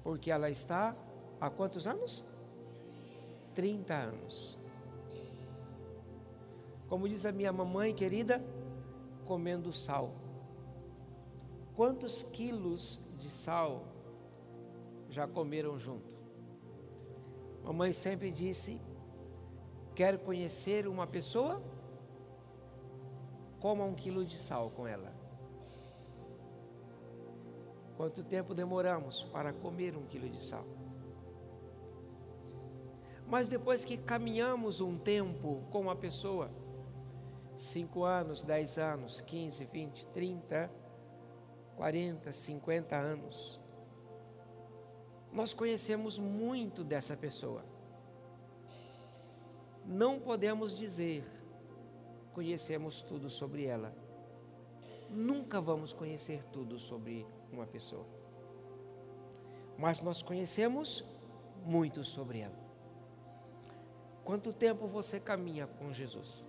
Porque 0.00 0.30
ela 0.30 0.48
está 0.48 0.94
há 1.40 1.50
quantos 1.50 1.88
anos? 1.88 2.22
30 3.52 3.92
anos. 3.92 4.58
Como 6.88 7.08
diz 7.08 7.26
a 7.26 7.32
minha 7.32 7.52
mamãe 7.52 7.92
querida, 7.92 8.40
comendo 9.24 9.72
sal. 9.72 10.14
Quantos 11.74 12.22
quilos 12.22 13.16
de 13.18 13.28
sal 13.28 13.88
já 15.08 15.26
comeram 15.26 15.76
junto? 15.76 16.14
Mamãe 17.64 17.92
sempre 17.92 18.30
disse: 18.30 18.80
quer 19.96 20.16
conhecer 20.22 20.86
uma 20.86 21.08
pessoa? 21.08 21.60
Coma 23.58 23.82
um 23.82 23.96
quilo 23.96 24.24
de 24.24 24.38
sal 24.38 24.70
com 24.70 24.86
ela. 24.86 25.18
Quanto 28.00 28.24
tempo 28.24 28.54
demoramos 28.54 29.24
para 29.24 29.52
comer 29.52 29.94
um 29.94 30.06
quilo 30.06 30.26
de 30.26 30.42
sal? 30.42 30.64
Mas 33.26 33.50
depois 33.50 33.84
que 33.84 33.98
caminhamos 33.98 34.80
um 34.80 34.98
tempo 34.98 35.62
com 35.70 35.82
uma 35.82 35.94
pessoa, 35.94 36.50
5 37.58 38.02
anos, 38.02 38.40
10 38.40 38.78
anos, 38.78 39.20
15, 39.20 39.66
20, 39.66 40.06
30, 40.06 40.70
40, 41.76 42.32
50 42.32 42.96
anos, 42.96 43.60
nós 45.30 45.52
conhecemos 45.52 46.16
muito 46.16 46.82
dessa 46.82 47.18
pessoa. 47.18 47.62
Não 49.84 50.18
podemos 50.18 50.74
dizer 50.74 51.22
conhecemos 52.32 53.02
tudo 53.02 53.28
sobre 53.28 53.66
ela. 53.66 53.92
Nunca 55.10 55.60
vamos 55.60 55.92
conhecer 55.92 56.42
tudo 56.50 56.78
sobre 56.78 57.26
uma 57.52 57.66
pessoa. 57.66 58.04
Mas 59.78 60.00
nós 60.00 60.22
conhecemos 60.22 61.20
muito 61.64 62.04
sobre 62.04 62.40
ela. 62.40 62.58
Quanto 64.24 64.52
tempo 64.52 64.86
você 64.86 65.18
caminha 65.18 65.66
com 65.66 65.92
Jesus? 65.92 66.46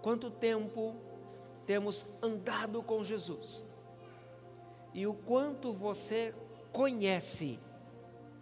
Quanto 0.00 0.30
tempo 0.30 0.96
temos 1.64 2.22
andado 2.22 2.82
com 2.82 3.04
Jesus? 3.04 3.70
E 4.92 5.06
o 5.06 5.14
quanto 5.14 5.72
você 5.72 6.34
conhece 6.72 7.58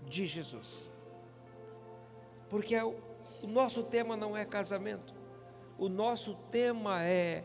de 0.08 0.26
Jesus? 0.26 0.88
Porque 2.48 2.74
o 2.76 3.46
nosso 3.46 3.84
tema 3.84 4.16
não 4.16 4.36
é 4.36 4.44
casamento, 4.44 5.14
o 5.78 5.88
nosso 5.88 6.34
tema 6.50 7.04
é 7.04 7.44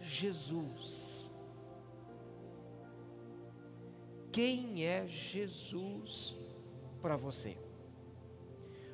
Jesus. 0.00 1.30
Quem 4.32 4.84
é 4.84 5.06
Jesus 5.06 6.44
para 7.00 7.16
você? 7.16 7.56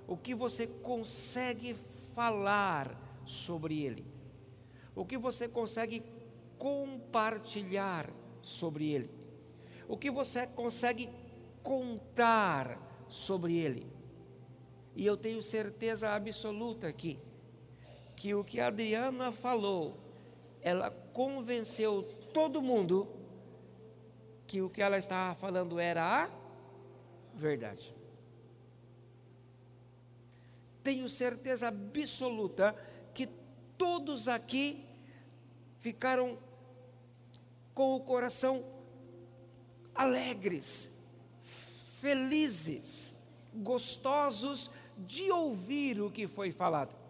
O 0.07 0.17
que 0.17 0.35
você 0.35 0.67
consegue 0.83 1.75
falar 2.15 2.95
sobre 3.25 3.83
Ele? 3.83 4.05
O 4.95 5.05
que 5.05 5.17
você 5.17 5.49
consegue 5.49 6.03
compartilhar 6.59 8.09
sobre 8.41 8.91
Ele? 8.91 9.11
O 9.89 9.97
que 9.97 10.11
você 10.11 10.47
consegue 10.49 11.09
contar 11.63 12.79
sobre 13.09 13.57
Ele? 13.57 13.87
E 14.95 15.07
eu 15.07 15.17
tenho 15.17 15.43
certeza 15.43 16.11
absoluta 16.11 16.87
aqui 16.87 17.19
que 18.15 18.35
o 18.35 18.45
que 18.45 18.61
a 18.61 18.69
Adriana 18.69 19.33
falou, 19.33 19.97
ela 20.63 20.91
convenceu 21.13 22.03
todo 22.33 22.63
mundo 22.63 23.09
que 24.47 24.63
o 24.63 24.71
que 24.71 24.81
ela 24.81 24.99
estava 24.99 25.35
falando 25.35 25.79
era 25.79 26.25
a 26.25 26.31
verdade. 27.35 27.93
Tenho 30.83 31.09
certeza 31.09 31.69
absoluta 31.69 32.75
que 33.15 33.27
todos 33.77 34.29
aqui 34.29 34.85
ficaram 35.79 36.39
com 37.75 37.95
o 37.97 38.01
coração 38.01 38.63
alegres, 39.95 41.23
felizes, 42.01 43.15
gostosos 43.55 44.71
de 44.99 45.31
ouvir 45.31 46.01
o 46.01 46.11
que 46.11 46.27
foi 46.27 46.51
falado. 46.51 47.02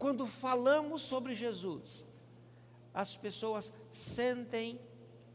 Quando 0.00 0.26
falamos 0.26 1.02
sobre 1.02 1.36
Jesus, 1.36 2.06
as 2.92 3.16
pessoas 3.16 3.72
sentem 3.92 4.80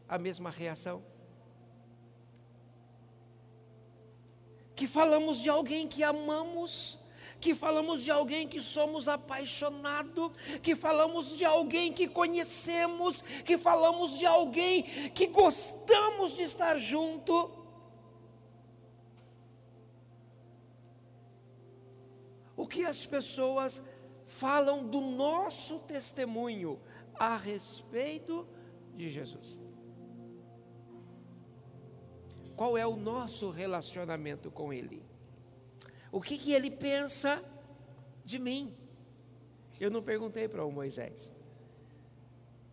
a 0.10 0.18
mesma 0.18 0.50
reação. 0.50 1.02
que 4.76 4.88
falamos 4.88 5.40
de 5.40 5.50
alguém 5.50 5.88
que 5.88 6.04
amamos, 6.04 7.06
que 7.40 7.56
falamos 7.56 8.02
de 8.04 8.12
alguém 8.12 8.48
que 8.48 8.60
somos 8.60 9.08
apaixonados, 9.08 10.34
que 10.62 10.76
falamos 10.76 11.38
de 11.38 11.46
alguém 11.46 11.94
que 11.94 12.08
conhecemos, 12.08 13.22
que 13.22 13.58
falamos 13.58 14.18
de 14.18 14.26
alguém 14.26 14.84
que 15.12 15.28
gostamos 15.28 16.36
de 16.36 16.44
estar 16.44 16.78
junto. 16.78 17.50
O 22.58 22.68
que 22.68 22.84
as 22.84 23.06
pessoas 23.06 23.82
falam 24.40 24.88
do 24.88 25.02
nosso 25.02 25.88
testemunho 25.88 26.80
a 27.16 27.36
respeito 27.38 28.48
de 28.96 29.10
Jesus? 29.10 29.76
qual 32.56 32.78
é 32.78 32.88
o 32.88 32.96
nosso 32.96 33.50
relacionamento 33.52 34.50
com 34.50 34.72
Ele. 34.72 35.04
O 36.12 36.22
que, 36.22 36.38
que 36.38 36.54
Ele 36.54 36.72
pensa 36.72 37.44
de 38.24 38.40
mim? 38.40 38.74
Eu 39.80 39.92
não 39.92 40.02
perguntei 40.02 40.48
para 40.48 40.64
o 40.64 40.72
Moisés. 40.72 41.44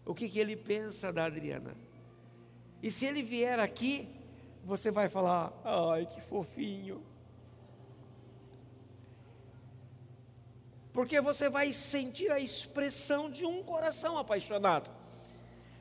O 0.07 0.14
que, 0.14 0.29
que 0.29 0.38
ele 0.38 0.57
pensa 0.57 1.12
da 1.12 1.25
Adriana? 1.25 1.77
E 2.83 2.90
se 2.90 3.07
ele 3.07 3.22
vier 3.22 3.59
aqui, 3.59 4.09
você 4.64 4.90
vai 4.90 5.09
falar: 5.09 5.53
ai, 5.64 6.07
que 6.07 6.20
fofinho. 6.20 7.03
Porque 10.92 11.20
você 11.20 11.48
vai 11.48 11.72
sentir 11.72 12.31
a 12.31 12.38
expressão 12.38 13.31
de 13.31 13.46
um 13.46 13.62
coração 13.62 14.18
apaixonado, 14.18 14.90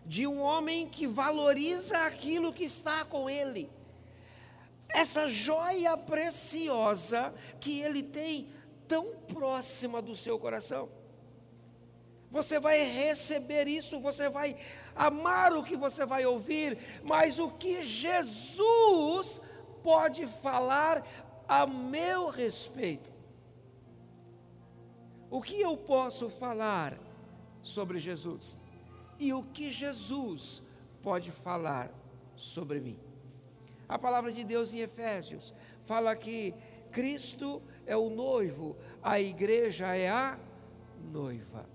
de 0.05 0.25
um 0.25 0.39
homem 0.39 0.87
que 0.87 1.05
valoriza 1.05 1.97
aquilo 2.05 2.53
que 2.53 2.63
está 2.63 3.05
com 3.05 3.29
ele 3.29 3.69
essa 4.93 5.27
joia 5.29 5.97
preciosa 5.97 7.33
que 7.59 7.81
ele 7.81 8.03
tem 8.03 8.47
tão 8.87 9.05
próxima 9.33 10.01
do 10.01 10.15
seu 10.15 10.37
coração. 10.39 10.89
Você 12.29 12.59
vai 12.59 12.81
receber 12.83 13.67
isso, 13.67 13.99
você 13.99 14.29
vai 14.29 14.57
amar 14.95 15.53
o 15.53 15.63
que 15.63 15.75
você 15.75 16.05
vai 16.05 16.25
ouvir, 16.25 16.77
mas 17.03 17.39
o 17.39 17.51
que 17.51 17.81
Jesus 17.81 19.41
pode 19.83 20.25
falar 20.27 21.05
a 21.47 21.65
meu 21.65 22.29
respeito? 22.29 23.10
O 25.31 25.41
que 25.41 25.61
eu 25.61 25.77
posso 25.77 26.29
falar 26.29 26.99
sobre 27.63 27.99
Jesus? 27.99 28.63
E 29.17 29.31
o 29.33 29.41
que 29.41 29.71
Jesus 29.71 30.63
pode 31.01 31.31
falar 31.31 31.89
sobre 32.35 32.81
mim? 32.81 32.99
A 33.87 33.97
palavra 33.97 34.29
de 34.29 34.43
Deus 34.43 34.73
em 34.73 34.79
Efésios 34.79 35.53
fala 35.85 36.17
que 36.17 36.53
Cristo 36.91 37.61
é 37.85 37.95
o 37.95 38.09
noivo, 38.09 38.75
a 39.01 39.21
igreja 39.21 39.95
é 39.95 40.09
a 40.09 40.37
noiva. 41.13 41.65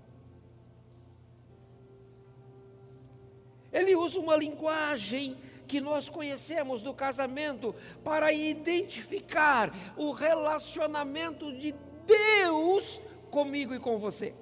Ele 3.73 3.95
usa 3.95 4.19
uma 4.19 4.35
linguagem 4.35 5.35
que 5.67 5.81
nós 5.81 6.07
conhecemos 6.09 6.83
do 6.83 6.93
casamento 6.93 7.73
para 8.03 8.31
identificar 8.31 9.73
o 9.97 10.11
relacionamento 10.11 11.51
de 11.57 11.73
Deus 12.05 13.16
comigo 13.27 13.73
e 13.73 13.79
com 13.79 13.97
você. 13.97 14.33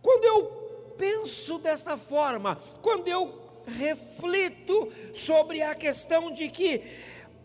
Quando 0.00 0.24
eu 0.24 0.94
penso 0.96 1.58
desta 1.58 1.96
forma, 1.96 2.56
quando 2.80 3.08
eu 3.08 3.40
reflito 3.66 4.92
sobre 5.14 5.62
a 5.62 5.74
questão 5.74 6.32
de 6.32 6.48
que, 6.48 6.82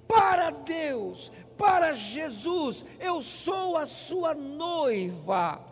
para 0.08 0.49
Deus, 0.49 1.32
para 1.58 1.93
Jesus, 1.93 2.99
eu 2.99 3.21
sou 3.21 3.77
a 3.77 3.86
sua 3.86 4.34
noiva. 4.34 5.63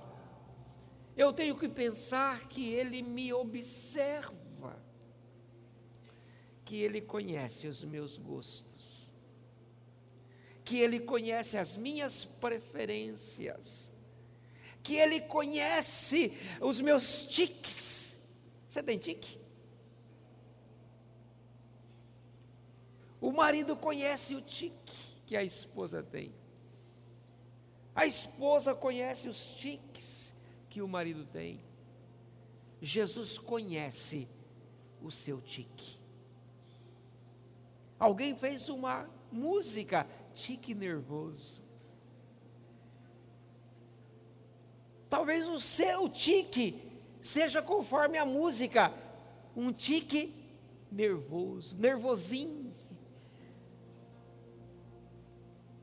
Eu 1.15 1.31
tenho 1.31 1.55
que 1.57 1.69
pensar 1.69 2.47
que 2.49 2.73
Ele 2.73 3.01
me 3.01 3.31
observa, 3.33 4.77
que 6.65 6.81
Ele 6.81 7.01
conhece 7.01 7.67
os 7.67 7.83
meus 7.83 8.17
gostos, 8.17 8.74
que 10.65 10.79
Ele 10.79 10.99
conhece 10.99 11.57
as 11.57 11.77
minhas 11.77 12.25
preferências, 12.25 13.91
que 14.83 14.95
Ele 14.95 15.21
conhece 15.21 16.35
os 16.59 16.81
meus 16.81 17.27
tiques. 17.27 18.15
Você 18.67 18.83
tem 18.83 18.97
tique? 18.97 19.37
O 23.21 23.31
marido 23.31 23.75
conhece 23.75 24.35
o 24.35 24.41
tique 24.41 25.15
que 25.25 25.37
a 25.37 25.43
esposa 25.43 26.03
tem. 26.03 26.33
A 27.95 28.05
esposa 28.05 28.75
conhece 28.75 29.29
os 29.29 29.55
tiques 29.55 30.33
que 30.69 30.81
o 30.81 30.87
marido 30.87 31.25
tem. 31.31 31.59
Jesus 32.81 33.37
conhece 33.37 34.27
o 35.01 35.09
seu 35.09 35.39
tique. 35.41 35.95
Alguém 37.97 38.35
fez 38.35 38.67
uma 38.67 39.09
música, 39.31 40.05
tique 40.35 40.75
nervoso. 40.75 41.61
Talvez 45.09 45.47
o 45.47 45.59
seu 45.61 46.09
tique 46.09 46.79
seja 47.21 47.61
conforme 47.61 48.17
a 48.17 48.25
música, 48.25 48.91
um 49.55 49.71
tique 49.71 50.31
nervoso, 50.91 51.77
nervosinho. 51.79 52.73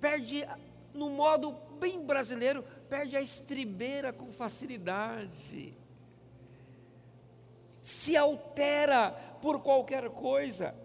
Perde, 0.01 0.47
no 0.95 1.09
modo 1.11 1.53
bem 1.81 2.05
brasileiro, 2.05 2.63
perde 2.89 3.17
a 3.17 3.23
estribeira 3.23 4.13
com 4.13 4.31
facilidade. 4.33 5.75
Se 7.83 8.17
altera 8.17 9.11
por 9.41 9.63
qualquer 9.63 10.11
coisa. 10.11 10.82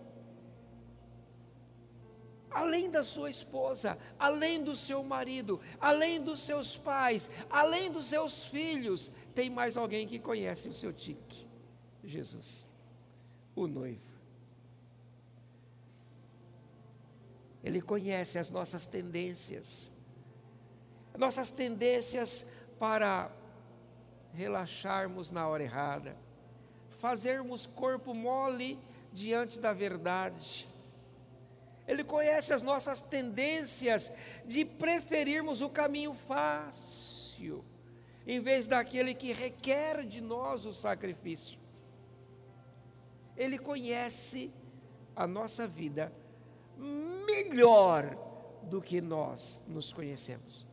Além 2.49 2.89
da 2.89 3.03
sua 3.03 3.29
esposa, 3.29 3.97
além 4.17 4.63
do 4.63 4.75
seu 4.75 5.03
marido, 5.03 5.59
além 5.79 6.23
dos 6.23 6.39
seus 6.39 6.77
pais, 6.77 7.29
além 7.49 7.91
dos 7.91 8.07
seus 8.07 8.45
filhos, 8.45 9.11
tem 9.35 9.49
mais 9.49 9.77
alguém 9.77 10.07
que 10.07 10.17
conhece 10.17 10.67
o 10.69 10.73
seu 10.73 10.93
tique: 10.93 11.45
Jesus, 12.03 12.67
o 13.55 13.67
noivo. 13.67 14.17
Ele 17.63 17.81
conhece 17.81 18.39
as 18.39 18.49
nossas 18.49 18.85
tendências, 18.85 19.91
nossas 21.17 21.49
tendências 21.49 22.67
para 22.79 23.29
relaxarmos 24.33 25.31
na 25.31 25.47
hora 25.47 25.63
errada, 25.63 26.15
fazermos 26.89 27.65
corpo 27.65 28.13
mole 28.13 28.79
diante 29.11 29.59
da 29.59 29.73
verdade. 29.73 30.65
Ele 31.87 32.03
conhece 32.03 32.51
as 32.51 32.61
nossas 32.61 33.01
tendências 33.01 34.17
de 34.45 34.65
preferirmos 34.65 35.61
o 35.61 35.69
caminho 35.69 36.13
fácil, 36.13 37.63
em 38.25 38.41
vez 38.41 38.67
daquele 38.67 39.15
que 39.15 39.31
requer 39.31 40.05
de 40.05 40.19
nós 40.19 40.65
o 40.65 40.73
sacrifício. 40.73 41.57
Ele 43.37 43.57
conhece 43.57 44.51
a 45.15 45.25
nossa 45.25 45.65
vida 45.65 46.11
melhor 47.25 48.03
do 48.63 48.81
que 48.81 48.99
nós 48.99 49.67
nos 49.69 49.93
conhecemos. 49.93 50.65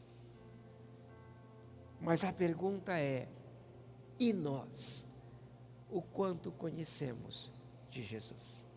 Mas 2.00 2.24
a 2.24 2.32
pergunta 2.32 2.98
é: 2.98 3.28
e 4.18 4.32
nós? 4.32 5.12
O 5.90 6.02
quanto 6.02 6.50
conhecemos 6.50 7.52
de 7.88 8.02
Jesus? 8.02 8.73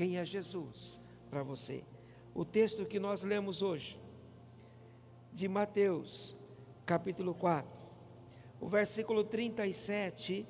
Quem 0.00 0.16
é 0.16 0.24
Jesus 0.24 0.98
para 1.28 1.42
você? 1.42 1.84
O 2.34 2.42
texto 2.42 2.86
que 2.86 2.98
nós 2.98 3.22
lemos 3.22 3.60
hoje, 3.60 3.98
de 5.30 5.46
Mateus, 5.46 6.38
capítulo 6.86 7.34
4, 7.34 7.70
o 8.58 8.66
versículo 8.66 9.24
37, 9.24 10.46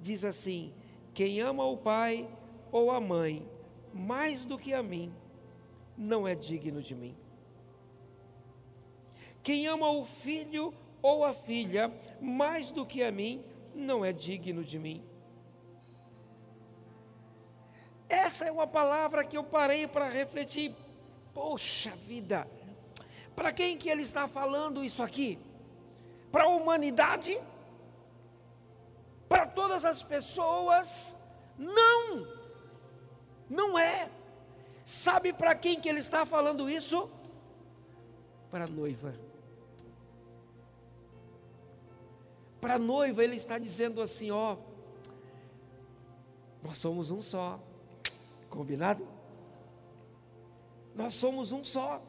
diz 0.00 0.24
assim: 0.24 0.74
Quem 1.14 1.40
ama 1.40 1.64
o 1.64 1.76
pai 1.76 2.28
ou 2.72 2.90
a 2.90 3.00
mãe 3.00 3.48
mais 3.94 4.44
do 4.44 4.58
que 4.58 4.74
a 4.74 4.82
mim, 4.82 5.14
não 5.96 6.26
é 6.26 6.34
digno 6.34 6.82
de 6.82 6.96
mim. 6.96 7.16
Quem 9.44 9.68
ama 9.68 9.92
o 9.92 10.04
filho 10.04 10.74
ou 11.00 11.24
a 11.24 11.32
filha 11.32 11.96
mais 12.20 12.72
do 12.72 12.84
que 12.84 13.04
a 13.04 13.12
mim, 13.12 13.44
não 13.76 14.04
é 14.04 14.12
digno 14.12 14.64
de 14.64 14.76
mim. 14.76 15.04
Essa 18.08 18.46
é 18.46 18.52
uma 18.52 18.66
palavra 18.66 19.24
que 19.24 19.36
eu 19.36 19.44
parei 19.44 19.86
para 19.86 20.08
refletir. 20.08 20.74
Poxa 21.34 21.90
vida, 21.90 22.48
para 23.36 23.52
quem 23.52 23.76
que 23.76 23.88
ele 23.88 24.02
está 24.02 24.26
falando 24.26 24.84
isso 24.84 25.02
aqui? 25.02 25.38
Para 26.32 26.44
a 26.44 26.48
humanidade? 26.48 27.38
Para 29.28 29.46
todas 29.46 29.84
as 29.84 30.02
pessoas? 30.02 31.22
Não, 31.58 32.26
não 33.48 33.78
é. 33.78 34.08
Sabe 34.84 35.32
para 35.32 35.54
quem 35.54 35.80
que 35.80 35.88
ele 35.88 36.00
está 36.00 36.24
falando 36.24 36.68
isso? 36.68 37.10
Para 38.50 38.64
a 38.64 38.68
noiva. 38.68 39.14
Para 42.60 42.74
a 42.74 42.78
noiva, 42.78 43.22
ele 43.22 43.36
está 43.36 43.58
dizendo 43.58 44.00
assim: 44.00 44.30
ó, 44.30 44.56
nós 46.62 46.78
somos 46.78 47.10
um 47.10 47.22
só, 47.22 47.60
combinado? 48.48 49.06
Nós 50.94 51.14
somos 51.14 51.52
um 51.52 51.62
só. 51.64 52.02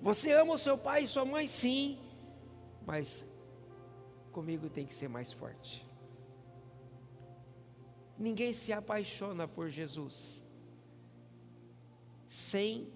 Você 0.00 0.32
ama 0.32 0.54
o 0.54 0.58
seu 0.58 0.76
pai 0.78 1.04
e 1.04 1.08
sua 1.08 1.24
mãe, 1.24 1.46
sim, 1.48 1.98
mas 2.86 3.36
comigo 4.32 4.68
tem 4.68 4.84
que 4.84 4.94
ser 4.94 5.08
mais 5.08 5.32
forte. 5.32 5.84
Ninguém 8.18 8.52
se 8.52 8.72
apaixona 8.72 9.48
por 9.48 9.68
Jesus 9.68 10.44
sem 12.26 12.86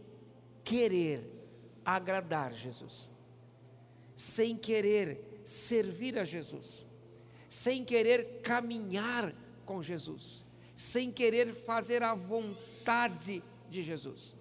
querer 0.64 1.20
agradar 1.84 2.52
Jesus, 2.52 3.12
sem 4.16 4.56
querer 4.56 5.42
servir 5.44 6.18
a 6.18 6.24
Jesus, 6.24 6.86
sem 7.48 7.84
querer 7.84 8.40
caminhar 8.42 9.32
com 9.64 9.82
Jesus, 9.82 10.49
sem 10.80 11.12
querer 11.12 11.52
fazer 11.52 12.02
a 12.02 12.14
vontade 12.14 13.42
de 13.68 13.82
Jesus. 13.82 14.34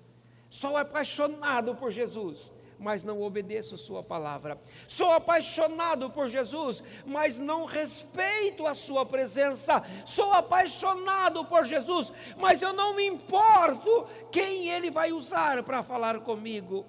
Sou 0.49 0.78
apaixonado 0.78 1.75
por 1.75 1.91
Jesus, 1.91 2.54
mas 2.80 3.04
não 3.04 3.21
obedeço 3.21 3.78
Sua 3.78 4.02
palavra. 4.02 4.58
Sou 4.88 5.12
apaixonado 5.12 6.10
por 6.12 6.30
Jesus, 6.30 7.04
mas 7.06 7.38
não 7.38 7.65
respeito 7.65 8.65
a 8.65 8.73
Sua 8.73 9.06
presença. 9.06 9.86
Sou 10.06 10.32
apaixonado 10.32 11.43
por 11.43 11.65
Jesus, 11.65 12.13
mas 12.38 12.62
eu 12.62 12.71
não 12.71 12.95
me 12.95 13.06
importo 13.06 14.08
quem 14.32 14.69
Ele 14.69 14.89
vai 14.89 15.12
usar 15.12 15.62
para 15.63 15.84
falar 15.84 16.21
comigo. 16.21 16.86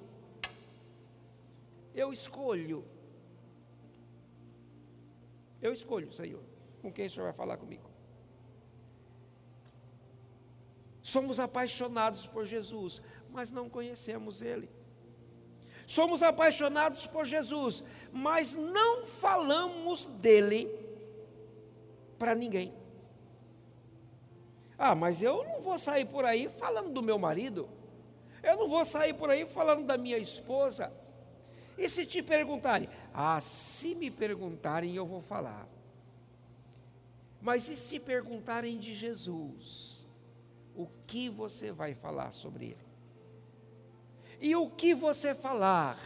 Eu 1.92 2.12
escolho 2.12 2.84
eu 5.60 5.72
escolho, 5.74 6.10
Senhor, 6.12 6.42
com 6.80 6.90
quem 6.90 7.06
o 7.06 7.10
Senhor 7.10 7.24
vai 7.24 7.34
falar 7.34 7.58
comigo. 7.58 7.89
Somos 11.02 11.40
apaixonados 11.40 12.26
por 12.26 12.44
Jesus, 12.44 13.02
mas 13.30 13.50
não 13.50 13.68
conhecemos 13.68 14.42
Ele. 14.42 14.68
Somos 15.86 16.22
apaixonados 16.22 17.06
por 17.06 17.26
Jesus, 17.26 17.84
mas 18.12 18.54
não 18.54 19.06
falamos 19.06 20.06
dele 20.06 20.68
para 22.18 22.34
ninguém. 22.34 22.72
Ah, 24.78 24.94
mas 24.94 25.20
eu 25.20 25.44
não 25.44 25.60
vou 25.60 25.76
sair 25.78 26.06
por 26.06 26.24
aí 26.24 26.48
falando 26.48 26.92
do 26.92 27.02
meu 27.02 27.18
marido, 27.18 27.68
eu 28.42 28.56
não 28.56 28.68
vou 28.68 28.84
sair 28.84 29.14
por 29.14 29.30
aí 29.30 29.44
falando 29.44 29.84
da 29.84 29.98
minha 29.98 30.16
esposa. 30.16 30.90
E 31.76 31.88
se 31.88 32.06
te 32.06 32.22
perguntarem, 32.22 32.88
ah, 33.12 33.40
se 33.40 33.94
me 33.94 34.10
perguntarem, 34.10 34.94
eu 34.94 35.06
vou 35.06 35.20
falar. 35.20 35.66
Mas 37.40 37.68
e 37.68 37.76
se 37.76 38.00
perguntarem 38.00 38.78
de 38.78 38.94
Jesus? 38.94 39.99
O 40.74 40.86
que 41.06 41.28
você 41.28 41.72
vai 41.72 41.94
falar 41.94 42.32
sobre 42.32 42.66
ele? 42.66 42.90
E 44.40 44.56
o 44.56 44.70
que 44.70 44.94
você 44.94 45.34
falar? 45.34 45.98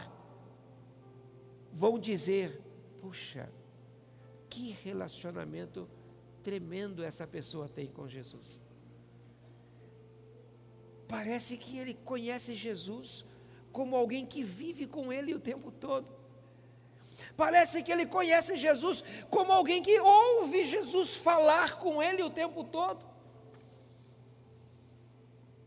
Vão 1.71 1.97
dizer: 1.97 2.51
puxa, 3.01 3.49
que 4.49 4.71
relacionamento 4.83 5.87
tremendo 6.43 7.03
essa 7.03 7.25
pessoa 7.25 7.67
tem 7.67 7.87
com 7.87 8.07
Jesus. 8.07 8.61
Parece 11.07 11.57
que 11.57 11.77
ele 11.77 11.93
conhece 11.93 12.55
Jesus 12.55 13.25
como 13.71 13.95
alguém 13.95 14.25
que 14.25 14.43
vive 14.43 14.87
com 14.87 15.11
ele 15.11 15.33
o 15.33 15.39
tempo 15.39 15.71
todo. 15.71 16.11
Parece 17.35 17.83
que 17.83 17.91
ele 17.91 18.05
conhece 18.05 18.57
Jesus 18.57 19.03
como 19.29 19.51
alguém 19.51 19.83
que 19.83 19.99
ouve 19.99 20.65
Jesus 20.65 21.17
falar 21.17 21.79
com 21.79 22.01
ele 22.01 22.23
o 22.23 22.29
tempo 22.29 22.63
todo. 22.63 23.14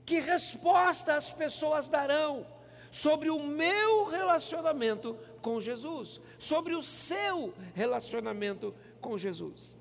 Que 0.09 0.21
resposta 0.21 1.17
as 1.17 1.33
pessoas 1.33 1.87
darão 1.89 2.47
sobre 2.91 3.29
o 3.29 3.43
meu 3.43 4.07
relacionamento 4.07 5.15
com 5.43 5.61
Jesus, 5.61 6.23
sobre 6.39 6.75
o 6.75 6.83
seu 6.83 7.53
relacionamento 7.75 8.75
com 9.03 9.19
Jesus? 9.19 9.77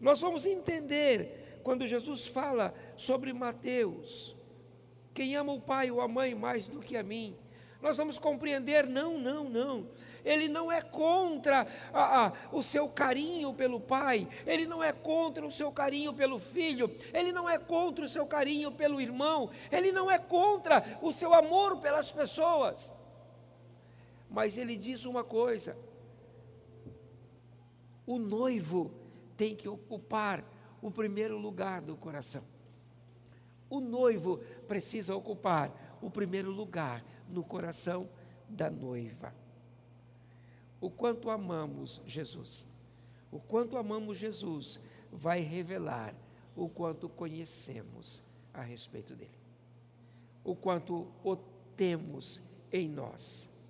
Nós 0.00 0.20
vamos 0.20 0.46
entender 0.46 1.58
quando 1.64 1.84
Jesus 1.84 2.28
fala 2.28 2.72
sobre 2.96 3.32
Mateus: 3.32 4.36
quem 5.12 5.34
ama 5.34 5.52
o 5.52 5.60
pai 5.60 5.90
ou 5.90 6.00
a 6.00 6.06
mãe 6.06 6.32
mais 6.32 6.68
do 6.68 6.78
que 6.78 6.96
a 6.96 7.02
mim, 7.02 7.36
nós 7.82 7.96
vamos 7.96 8.18
compreender: 8.18 8.86
não, 8.86 9.18
não, 9.18 9.50
não. 9.50 9.88
Ele 10.26 10.48
não 10.48 10.72
é 10.72 10.82
contra 10.82 11.64
a, 11.94 12.26
a, 12.26 12.32
o 12.50 12.60
seu 12.60 12.88
carinho 12.88 13.54
pelo 13.54 13.78
pai, 13.78 14.26
ele 14.44 14.66
não 14.66 14.82
é 14.82 14.92
contra 14.92 15.46
o 15.46 15.50
seu 15.52 15.70
carinho 15.70 16.12
pelo 16.12 16.40
filho, 16.40 16.90
ele 17.14 17.30
não 17.30 17.48
é 17.48 17.56
contra 17.56 18.04
o 18.04 18.08
seu 18.08 18.26
carinho 18.26 18.72
pelo 18.72 19.00
irmão, 19.00 19.48
ele 19.70 19.92
não 19.92 20.10
é 20.10 20.18
contra 20.18 20.84
o 21.00 21.12
seu 21.12 21.32
amor 21.32 21.78
pelas 21.78 22.10
pessoas. 22.10 22.92
Mas 24.28 24.58
ele 24.58 24.76
diz 24.76 25.04
uma 25.04 25.22
coisa: 25.22 25.76
o 28.04 28.18
noivo 28.18 28.90
tem 29.36 29.54
que 29.54 29.68
ocupar 29.68 30.42
o 30.82 30.90
primeiro 30.90 31.38
lugar 31.38 31.80
do 31.80 31.94
coração. 31.94 32.42
O 33.70 33.80
noivo 33.80 34.38
precisa 34.66 35.14
ocupar 35.14 35.70
o 36.02 36.10
primeiro 36.10 36.50
lugar 36.50 37.00
no 37.28 37.44
coração 37.44 38.08
da 38.48 38.68
noiva. 38.68 39.45
O 40.86 40.90
quanto 40.90 41.30
amamos 41.30 42.02
Jesus, 42.06 42.74
o 43.32 43.40
quanto 43.40 43.76
amamos 43.76 44.18
Jesus, 44.18 44.90
vai 45.10 45.40
revelar 45.40 46.14
o 46.54 46.68
quanto 46.68 47.08
conhecemos 47.08 48.34
a 48.54 48.62
respeito 48.62 49.16
dele, 49.16 49.36
o 50.44 50.54
quanto 50.54 51.08
o 51.24 51.34
temos 51.76 52.58
em 52.72 52.88
nós. 52.88 53.64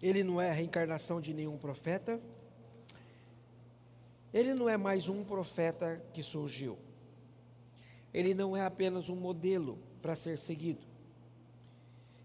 Ele 0.00 0.24
não 0.24 0.40
é 0.40 0.48
a 0.48 0.54
reencarnação 0.54 1.20
de 1.20 1.34
nenhum 1.34 1.58
profeta. 1.58 2.18
Ele 4.34 4.52
não 4.52 4.68
é 4.68 4.76
mais 4.76 5.08
um 5.08 5.24
profeta 5.24 6.04
que 6.12 6.22
surgiu. 6.22 6.76
Ele 8.12 8.34
não 8.34 8.56
é 8.56 8.66
apenas 8.66 9.08
um 9.08 9.16
modelo 9.16 9.78
para 10.02 10.14
ser 10.14 10.36
seguido. 10.36 10.84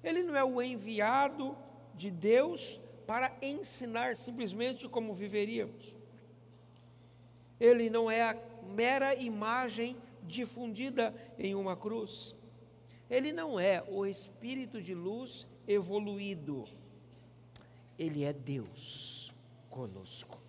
Ele 0.04 0.24
não 0.24 0.36
é 0.36 0.44
o 0.44 0.62
enviado 0.62 1.56
de 1.96 2.12
Deus 2.12 2.82
para 3.08 3.32
ensinar 3.42 4.16
simplesmente 4.18 4.90
como 4.90 5.14
viveríamos. 5.14 5.96
Ele 7.60 7.90
não 7.90 8.12
é 8.12 8.24
a 8.24 8.38
mera 8.76 9.14
imagem 9.16 9.96
difundida 10.24 11.14
em 11.38 11.54
uma 11.54 11.78
cruz. 11.78 12.36
Ele 13.10 13.32
não 13.32 13.60
é 13.60 13.84
o 13.88 14.06
espírito 14.06 14.82
de 14.82 14.96
luz 14.96 15.64
evoluído 15.68 16.68
ele 18.00 18.24
é 18.24 18.32
Deus 18.32 19.34
conosco. 19.70 20.49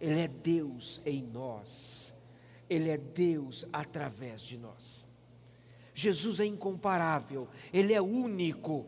Ele 0.00 0.20
é 0.20 0.28
Deus 0.28 1.00
em 1.06 1.22
nós. 1.28 2.14
Ele 2.68 2.90
é 2.90 2.96
Deus 2.96 3.66
através 3.72 4.42
de 4.42 4.56
nós. 4.58 5.14
Jesus 5.94 6.40
é 6.40 6.46
incomparável, 6.46 7.46
Ele 7.72 7.92
é 7.94 8.02
único, 8.02 8.84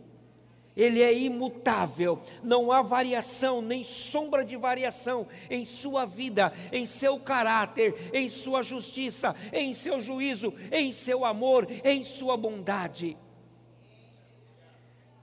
Ele 0.76 1.00
é 1.00 1.16
imutável, 1.16 2.20
não 2.42 2.72
há 2.72 2.82
variação, 2.82 3.62
nem 3.62 3.84
sombra 3.84 4.44
de 4.44 4.56
variação 4.56 5.26
em 5.48 5.64
sua 5.64 6.04
vida, 6.04 6.52
em 6.72 6.84
seu 6.84 7.20
caráter, 7.20 7.94
em 8.12 8.28
sua 8.28 8.62
justiça, 8.62 9.36
em 9.52 9.72
seu 9.72 10.02
juízo, 10.02 10.52
em 10.72 10.90
seu 10.90 11.24
amor, 11.24 11.68
em 11.84 12.02
sua 12.02 12.36
bondade. 12.36 13.16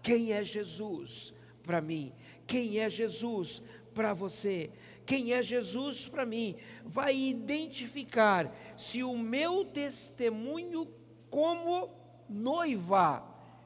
Quem 0.02 0.32
é 0.32 0.41
Jesus 0.41 1.34
para 1.65 1.82
mim? 1.82 2.13
Quem 2.48 2.80
é 2.80 2.89
Jesus 2.89 3.69
para 3.93 4.13
você? 4.13 4.69
Quem 5.06 5.34
é 5.34 5.42
Jesus 5.42 6.08
para 6.08 6.26
mim? 6.26 6.58
Vai 6.86 7.16
identificar 7.16 8.54
se 8.78 9.04
o 9.04 9.18
meu 9.18 9.66
testemunho 9.66 10.88
como 11.30 11.89
noiva 12.30 13.24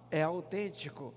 é 0.10 0.24
autêntico. 0.24 1.14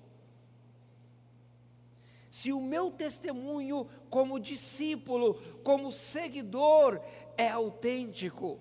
Se 2.30 2.52
o 2.52 2.60
meu 2.60 2.90
testemunho 2.90 3.88
como 4.08 4.38
discípulo, 4.38 5.34
como 5.64 5.90
seguidor 5.90 7.00
é 7.36 7.48
autêntico, 7.48 8.58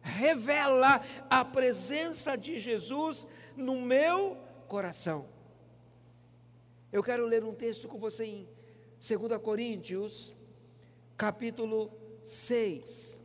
revela 0.00 1.04
a 1.30 1.44
presença 1.44 2.36
de 2.36 2.58
Jesus 2.58 3.34
no 3.56 3.80
meu 3.80 4.36
coração. 4.66 5.24
Eu 6.92 7.02
quero 7.02 7.24
ler 7.26 7.44
um 7.44 7.54
texto 7.54 7.86
com 7.86 7.98
você 7.98 8.24
em 8.24 8.48
2 9.00 9.40
Coríntios, 9.40 10.32
capítulo 11.16 11.90
6. 12.22 13.20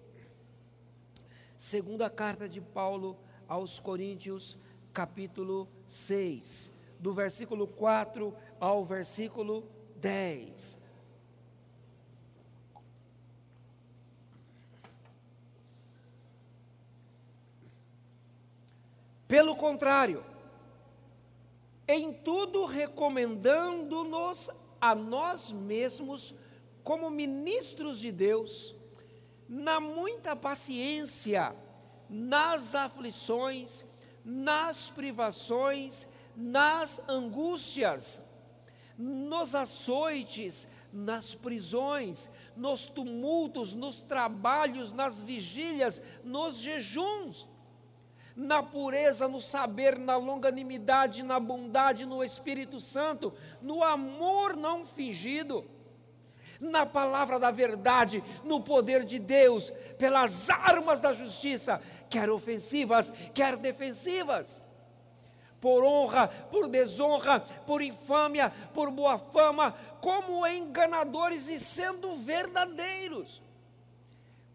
Segunda 1.57 2.09
carta 2.09 2.47
de 2.47 2.61
Paulo 2.61 3.17
aos 3.47 3.79
Coríntios, 3.79 4.63
capítulo 4.93 5.67
6, 5.85 6.71
do 6.99 7.13
versículo 7.13 7.67
4 7.67 8.33
ao 8.59 8.85
versículo 8.85 9.63
10. 9.97 10.87
Pelo 19.27 19.55
contrário, 19.55 20.23
em 21.87 22.13
tudo 22.13 22.65
recomendando-nos 22.65 24.49
a 24.79 24.95
nós 24.95 25.51
mesmos 25.51 26.47
como 26.87 27.09
ministros 27.09 27.99
de 27.99 28.13
Deus, 28.13 28.73
na 29.49 29.77
muita 29.77 30.37
paciência, 30.37 31.53
nas 32.09 32.75
aflições, 32.75 33.83
nas 34.23 34.87
privações, 34.91 36.07
nas 36.37 37.09
angústias, 37.09 38.29
nos 38.97 39.53
açoites, 39.53 40.87
nas 40.93 41.35
prisões, 41.35 42.29
nos 42.55 42.87
tumultos, 42.87 43.73
nos 43.73 44.03
trabalhos, 44.03 44.93
nas 44.93 45.21
vigílias, 45.21 46.01
nos 46.23 46.59
jejuns 46.59 47.47
na 48.33 48.63
pureza, 48.63 49.27
no 49.27 49.41
saber, 49.41 49.99
na 49.99 50.15
longanimidade, 50.15 51.21
na 51.21 51.37
bondade, 51.37 52.05
no 52.05 52.23
Espírito 52.23 52.79
Santo, 52.79 53.33
no 53.61 53.83
amor 53.83 54.55
não 54.55 54.85
fingido, 54.85 55.65
na 56.59 56.85
palavra 56.85 57.39
da 57.39 57.51
verdade, 57.51 58.23
no 58.43 58.61
poder 58.61 59.03
de 59.03 59.19
Deus, 59.19 59.69
pelas 59.97 60.49
armas 60.49 60.99
da 60.99 61.13
justiça, 61.13 61.81
quer 62.09 62.29
ofensivas, 62.29 63.11
quer 63.33 63.57
defensivas. 63.57 64.61
Por 65.59 65.83
honra, 65.83 66.27
por 66.51 66.67
desonra, 66.67 67.39
por 67.39 67.81
infâmia, 67.81 68.53
por 68.73 68.91
boa 68.91 69.17
fama, 69.17 69.71
como 70.01 70.45
enganadores 70.45 71.47
e 71.47 71.59
sendo 71.59 72.15
verdadeiros, 72.17 73.41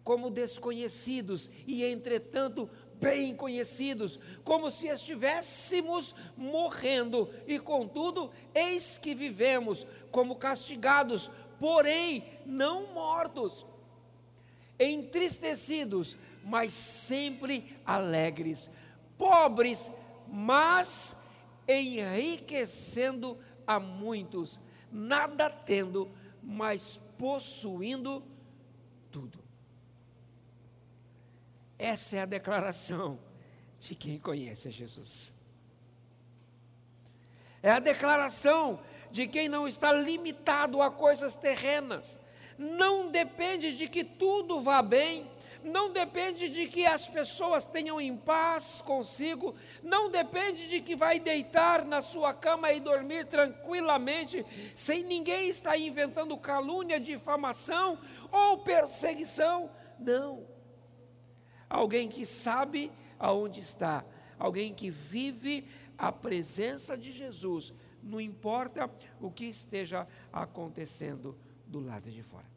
como 0.04 0.30
desconhecidos 0.30 1.50
e, 1.66 1.84
entretanto, 1.84 2.70
bem 3.02 3.34
conhecidos, 3.34 4.20
como 4.44 4.70
se 4.70 4.86
estivéssemos 4.86 6.14
morrendo, 6.36 7.28
e 7.48 7.58
contudo, 7.58 8.30
eis 8.54 8.96
que 8.96 9.12
vivemos 9.12 9.84
como 10.12 10.36
castigados, 10.36 11.28
porém 11.62 12.28
não 12.44 12.92
mortos, 12.92 13.64
entristecidos, 14.80 16.16
mas 16.42 16.74
sempre 16.74 17.78
alegres, 17.86 18.72
pobres, 19.16 19.92
mas 20.26 21.34
enriquecendo 21.68 23.38
a 23.64 23.78
muitos, 23.78 24.58
nada 24.90 25.48
tendo, 25.48 26.10
mas 26.42 27.14
possuindo 27.16 28.20
tudo. 29.12 29.38
Essa 31.78 32.16
é 32.16 32.20
a 32.22 32.26
declaração 32.26 33.16
de 33.78 33.94
quem 33.94 34.18
conhece 34.18 34.68
Jesus. 34.72 35.42
É 37.62 37.70
a 37.70 37.78
declaração 37.78 38.82
de 39.12 39.28
quem 39.28 39.48
não 39.48 39.68
está 39.68 39.92
limitado 39.92 40.82
a 40.82 40.90
coisas 40.90 41.36
terrenas. 41.36 42.20
Não 42.58 43.10
depende 43.10 43.76
de 43.76 43.88
que 43.88 44.02
tudo 44.02 44.60
vá 44.60 44.82
bem, 44.82 45.30
não 45.62 45.92
depende 45.92 46.48
de 46.48 46.66
que 46.66 46.84
as 46.84 47.06
pessoas 47.06 47.64
tenham 47.64 48.00
em 48.00 48.16
paz 48.16 48.82
consigo, 48.84 49.54
não 49.82 50.10
depende 50.10 50.68
de 50.68 50.80
que 50.80 50.96
vai 50.96 51.20
deitar 51.20 51.84
na 51.84 52.02
sua 52.02 52.34
cama 52.34 52.72
e 52.72 52.80
dormir 52.80 53.26
tranquilamente, 53.26 54.44
sem 54.74 55.04
ninguém 55.04 55.48
estar 55.48 55.78
inventando 55.78 56.36
calúnia, 56.36 56.98
difamação 56.98 57.96
ou 58.32 58.58
perseguição. 58.58 59.70
Não 59.98 60.52
alguém 61.72 62.08
que 62.08 62.26
sabe 62.26 62.92
aonde 63.18 63.60
está, 63.60 64.04
alguém 64.38 64.74
que 64.74 64.90
vive 64.90 65.66
a 65.96 66.12
presença 66.12 66.96
de 66.96 67.10
Jesus, 67.10 67.74
não 68.02 68.20
importa 68.20 68.90
o 69.20 69.30
que 69.30 69.44
esteja 69.44 70.06
acontecendo 70.32 71.36
do 71.66 71.80
lado 71.80 72.10
de 72.10 72.22
fora. 72.22 72.50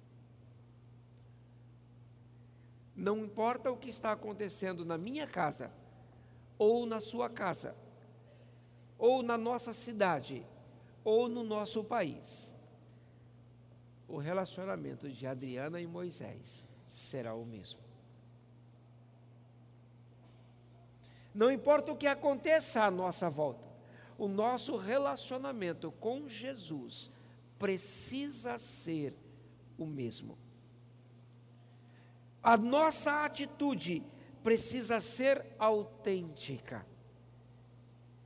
Não 2.95 3.19
importa 3.19 3.71
o 3.71 3.77
que 3.77 3.89
está 3.89 4.13
acontecendo 4.13 4.85
na 4.85 4.97
minha 4.97 5.27
casa, 5.27 5.71
ou 6.57 6.85
na 6.85 7.01
sua 7.01 7.29
casa, 7.29 7.75
ou 8.97 9.21
na 9.21 9.37
nossa 9.37 9.73
cidade, 9.73 10.45
ou 11.03 11.27
no 11.27 11.43
nosso 11.43 11.85
país, 11.85 12.55
o 14.07 14.17
relacionamento 14.17 15.09
de 15.09 15.27
Adriana 15.27 15.79
e 15.81 15.87
Moisés 15.87 16.65
será 16.93 17.35
o 17.35 17.45
mesmo. 17.45 17.79
Não 21.33 21.51
importa 21.51 21.91
o 21.91 21.97
que 21.97 22.07
aconteça 22.07 22.83
à 22.83 22.91
nossa 22.91 23.29
volta, 23.29 23.64
o 24.17 24.27
nosso 24.27 24.77
relacionamento 24.77 25.91
com 25.91 26.27
Jesus 26.27 27.25
precisa 27.59 28.57
ser 28.57 29.13
o 29.77 29.85
mesmo. 29.85 30.37
A 32.41 32.55
nossa 32.55 33.25
atitude 33.25 34.03
precisa 34.43 35.01
ser 35.01 35.43
autêntica. 35.57 36.85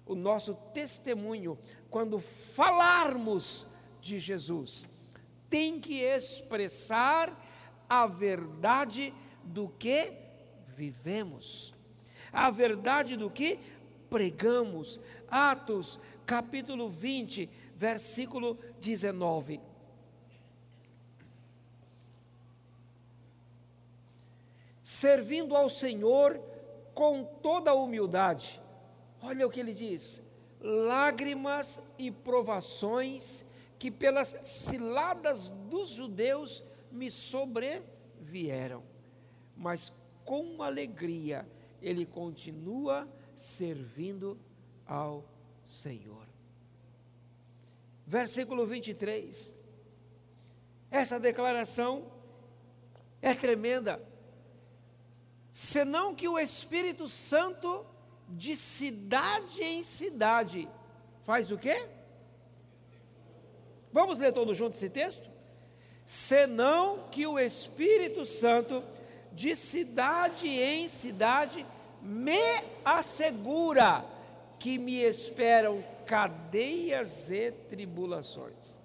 O 0.06 0.16
nosso 0.16 0.54
testemunho, 0.74 1.58
quando 1.90 2.20
falarmos 2.20 3.68
de 4.02 4.20
Jesus, 4.20 5.00
tem 5.50 5.80
que 5.80 6.02
expressar 6.02 7.32
a 7.88 8.06
verdade 8.06 9.14
do 9.44 9.70
que 9.70 10.12
vivemos, 10.76 11.74
a 12.32 12.50
verdade 12.50 13.16
do 13.16 13.30
que 13.30 13.58
pregamos. 14.10 15.00
Atos, 15.32 16.00
capítulo 16.26 16.90
20, 16.90 17.50
versículo 17.76 18.58
19. 18.80 19.60
Servindo 24.84 25.56
ao 25.56 25.70
Senhor 25.70 26.40
com 26.94 27.24
toda 27.24 27.72
a 27.72 27.76
humildade. 27.76 28.60
Olha 29.22 29.48
o 29.48 29.50
que 29.50 29.60
ele 29.60 29.74
diz: 29.74 30.30
lágrimas 30.60 31.92
e 31.98 32.12
provações 32.12 33.52
que 33.78 33.90
pelas 33.90 34.28
ciladas 34.28 35.50
dos 35.70 35.92
judeus 35.92 36.64
me 36.92 37.10
sobrevieram, 37.10 38.84
mas 39.56 39.92
com 40.26 40.62
alegria 40.62 41.48
ele 41.82 42.06
continua 42.06 43.08
servindo 43.36 44.38
ao 44.90 45.24
Senhor. 45.66 46.28
Versículo 48.08 48.66
23. 48.66 49.54
Essa 50.90 51.20
declaração 51.20 52.04
é 53.22 53.36
tremenda. 53.36 54.02
Senão 55.52 56.16
que 56.16 56.28
o 56.28 56.40
Espírito 56.40 57.08
Santo, 57.08 57.86
de 58.28 58.56
cidade 58.56 59.62
em 59.62 59.84
cidade, 59.84 60.68
faz 61.24 61.52
o 61.52 61.58
quê? 61.58 61.86
Vamos 63.92 64.18
ler 64.18 64.34
todos 64.34 64.58
juntos 64.58 64.82
esse 64.82 64.92
texto? 64.92 65.30
Senão 66.06 67.08
que 67.10 67.28
o 67.28 67.38
Espírito 67.38 68.26
Santo, 68.26 68.84
de 69.32 69.56
cidade 69.56 70.48
em 70.48 70.88
cidade, 70.88 71.64
me 72.02 72.42
assegura 72.84 74.04
que 74.60 74.78
me 74.78 75.02
esperam 75.02 75.84
cadeias 76.06 77.30
e 77.32 77.52
tribulações. 77.70 78.78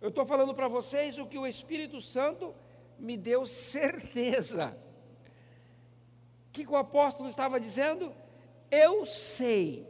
Eu 0.00 0.08
estou 0.08 0.24
falando 0.24 0.54
para 0.54 0.68
vocês 0.68 1.18
o 1.18 1.26
que 1.26 1.38
o 1.38 1.46
Espírito 1.46 2.00
Santo 2.00 2.54
me 2.98 3.16
deu 3.16 3.46
certeza. 3.46 4.76
O 6.48 6.52
que, 6.52 6.66
o 6.66 6.76
apóstolo 6.76 7.28
estava 7.28 7.60
dizendo? 7.60 8.12
Eu 8.70 9.06
sei 9.06 9.86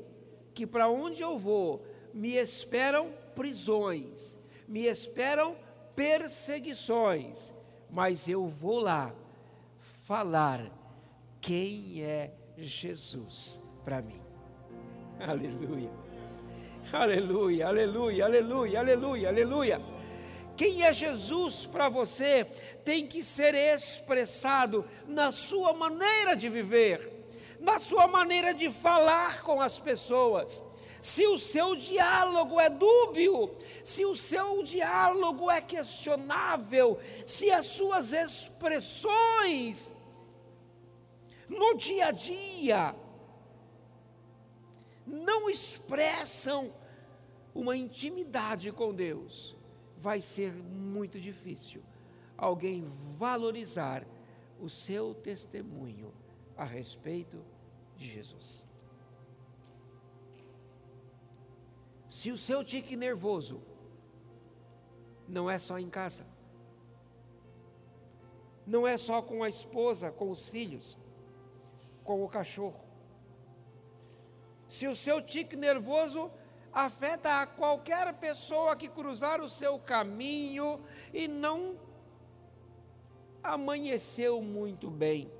que 0.54 0.66
para 0.66 0.88
onde 0.88 1.22
eu 1.22 1.38
vou 1.38 1.86
me 2.12 2.34
esperam 2.36 3.10
prisões, 3.34 4.38
me 4.66 4.84
esperam 4.84 5.56
perseguições, 5.94 7.54
mas 7.90 8.28
eu 8.28 8.46
vou 8.46 8.78
lá 8.78 9.14
falar 10.04 10.77
quem 11.40 12.02
é 12.02 12.32
Jesus 12.56 13.80
para 13.84 14.02
mim. 14.02 14.20
Aleluia. 15.20 15.90
Aleluia, 16.92 17.66
aleluia, 17.68 18.24
aleluia, 18.24 18.80
aleluia, 18.80 19.28
aleluia. 19.28 19.82
Quem 20.56 20.82
é 20.82 20.92
Jesus 20.92 21.66
para 21.66 21.88
você 21.88 22.44
tem 22.84 23.06
que 23.06 23.22
ser 23.22 23.54
expressado 23.54 24.88
na 25.06 25.30
sua 25.30 25.72
maneira 25.74 26.34
de 26.34 26.48
viver, 26.48 27.28
na 27.60 27.78
sua 27.78 28.06
maneira 28.06 28.54
de 28.54 28.70
falar 28.70 29.42
com 29.42 29.60
as 29.60 29.78
pessoas. 29.78 30.64
Se 31.00 31.26
o 31.26 31.38
seu 31.38 31.76
diálogo 31.76 32.58
é 32.58 32.70
dúbio, 32.70 33.54
se 33.84 34.04
o 34.04 34.16
seu 34.16 34.64
diálogo 34.64 35.50
é 35.50 35.60
questionável, 35.60 36.98
se 37.26 37.50
as 37.50 37.66
suas 37.66 38.12
expressões 38.12 39.97
no 41.48 41.76
dia 41.76 42.06
a 42.06 42.10
dia, 42.12 42.94
não 45.06 45.48
expressam 45.48 46.70
uma 47.54 47.76
intimidade 47.76 48.70
com 48.70 48.94
Deus, 48.94 49.56
vai 49.96 50.20
ser 50.20 50.52
muito 50.52 51.18
difícil 51.18 51.82
alguém 52.36 52.84
valorizar 53.16 54.04
o 54.60 54.68
seu 54.68 55.14
testemunho 55.14 56.12
a 56.56 56.64
respeito 56.64 57.44
de 57.96 58.08
Jesus. 58.08 58.66
Se 62.08 62.30
o 62.30 62.38
seu 62.38 62.64
tique 62.64 62.96
nervoso 62.96 63.60
não 65.26 65.50
é 65.50 65.58
só 65.58 65.78
em 65.78 65.90
casa, 65.90 66.26
não 68.66 68.86
é 68.86 68.96
só 68.96 69.20
com 69.20 69.42
a 69.42 69.48
esposa, 69.48 70.10
com 70.10 70.30
os 70.30 70.48
filhos, 70.48 70.96
com 72.08 72.24
o 72.24 72.28
cachorro. 72.28 72.80
Se 74.66 74.88
o 74.88 74.96
seu 74.96 75.20
tique 75.20 75.54
nervoso 75.54 76.30
afeta 76.72 77.42
a 77.42 77.46
qualquer 77.46 78.18
pessoa 78.18 78.74
que 78.74 78.88
cruzar 78.88 79.42
o 79.42 79.50
seu 79.50 79.78
caminho 79.80 80.82
e 81.12 81.28
não 81.28 81.78
amanheceu 83.42 84.40
muito 84.40 84.90
bem, 84.90 85.30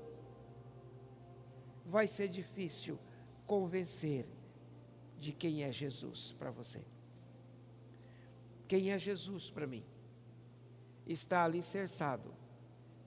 vai 1.87 2.05
ser 2.05 2.27
difícil 2.27 2.99
convencer 3.47 4.27
de 5.17 5.31
quem 5.31 5.63
é 5.63 5.71
Jesus 5.71 6.33
para 6.33 6.51
você. 6.51 6.85
Quem 8.67 8.91
é 8.91 8.99
Jesus 8.99 9.49
para 9.49 9.65
mim? 9.65 9.83
Está 11.07 11.45
alicerçado 11.45 12.31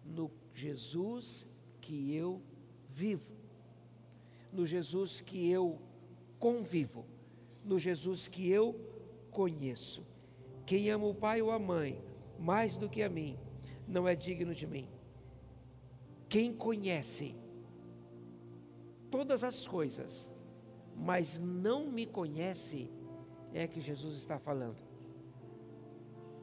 no 0.05 0.33
Jesus 0.53 1.77
que 1.81 2.13
eu 2.13 2.43
vivo 2.89 3.32
no 4.53 4.67
Jesus 4.67 5.21
que 5.21 5.51
eu 5.51 5.81
convivo, 6.39 7.07
no 7.65 7.79
Jesus 7.79 8.29
que 8.29 8.51
eu 8.51 8.75
conheço. 9.31 10.07
Quem 10.67 10.91
ama 10.91 11.07
o 11.07 11.15
pai 11.15 11.41
ou 11.41 11.51
a 11.51 11.59
mãe 11.59 11.99
mais 12.39 12.77
do 12.77 12.89
que 12.89 13.03
a 13.03 13.09
mim, 13.09 13.39
não 13.87 14.07
é 14.07 14.15
digno 14.15 14.55
de 14.55 14.67
mim. 14.67 14.89
Quem 16.29 16.55
conhece 16.55 17.35
todas 19.11 19.45
as 19.45 19.67
coisas, 19.67 20.35
mas 20.97 21.39
não 21.39 21.87
me 21.87 22.05
conhece, 22.05 22.91
é 23.55 23.67
que 23.67 23.81
Jesus 23.81 24.17
está 24.17 24.39
falando. 24.39 24.83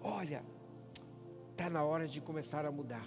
Olha, 0.01 0.43
está 1.51 1.70
na 1.70 1.84
hora 1.84 2.07
de 2.07 2.22
começar 2.22 2.66
a 2.66 2.72
mudar, 2.72 3.05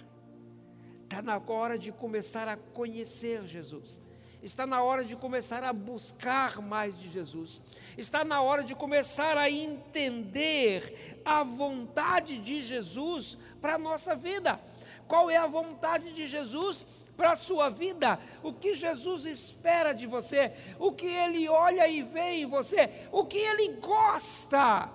está 1.03 1.21
na 1.21 1.37
hora 1.39 1.77
de 1.77 1.91
começar 1.91 2.47
a 2.47 2.55
conhecer 2.55 3.45
Jesus 3.47 4.12
Está 4.43 4.67
na 4.67 4.83
hora 4.83 5.05
de 5.05 5.15
começar 5.15 5.63
a 5.63 5.71
buscar 5.71 6.61
mais 6.61 6.99
de 6.99 7.09
Jesus. 7.09 7.61
Está 7.97 8.25
na 8.25 8.41
hora 8.41 8.61
de 8.61 8.75
começar 8.75 9.37
a 9.37 9.49
entender 9.49 11.21
a 11.23 11.43
vontade 11.43 12.39
de 12.39 12.59
Jesus 12.59 13.37
para 13.61 13.75
a 13.75 13.79
nossa 13.79 14.17
vida. 14.17 14.59
Qual 15.07 15.31
é 15.31 15.37
a 15.37 15.47
vontade 15.47 16.11
de 16.11 16.27
Jesus 16.27 16.85
para 17.15 17.31
a 17.31 17.35
sua 17.37 17.69
vida? 17.69 18.19
O 18.43 18.51
que 18.51 18.75
Jesus 18.75 19.23
espera 19.23 19.93
de 19.93 20.05
você? 20.05 20.53
O 20.77 20.91
que 20.91 21.05
ele 21.05 21.47
olha 21.47 21.87
e 21.87 22.01
vê 22.01 22.41
em 22.41 22.45
você? 22.45 23.07
O 23.13 23.23
que 23.23 23.37
ele 23.37 23.77
gosta? 23.77 24.91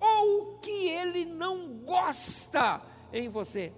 Ou 0.00 0.42
o 0.42 0.58
que 0.58 0.88
ele 0.88 1.26
não 1.26 1.78
gosta 1.84 2.82
em 3.12 3.28
você? 3.28 3.72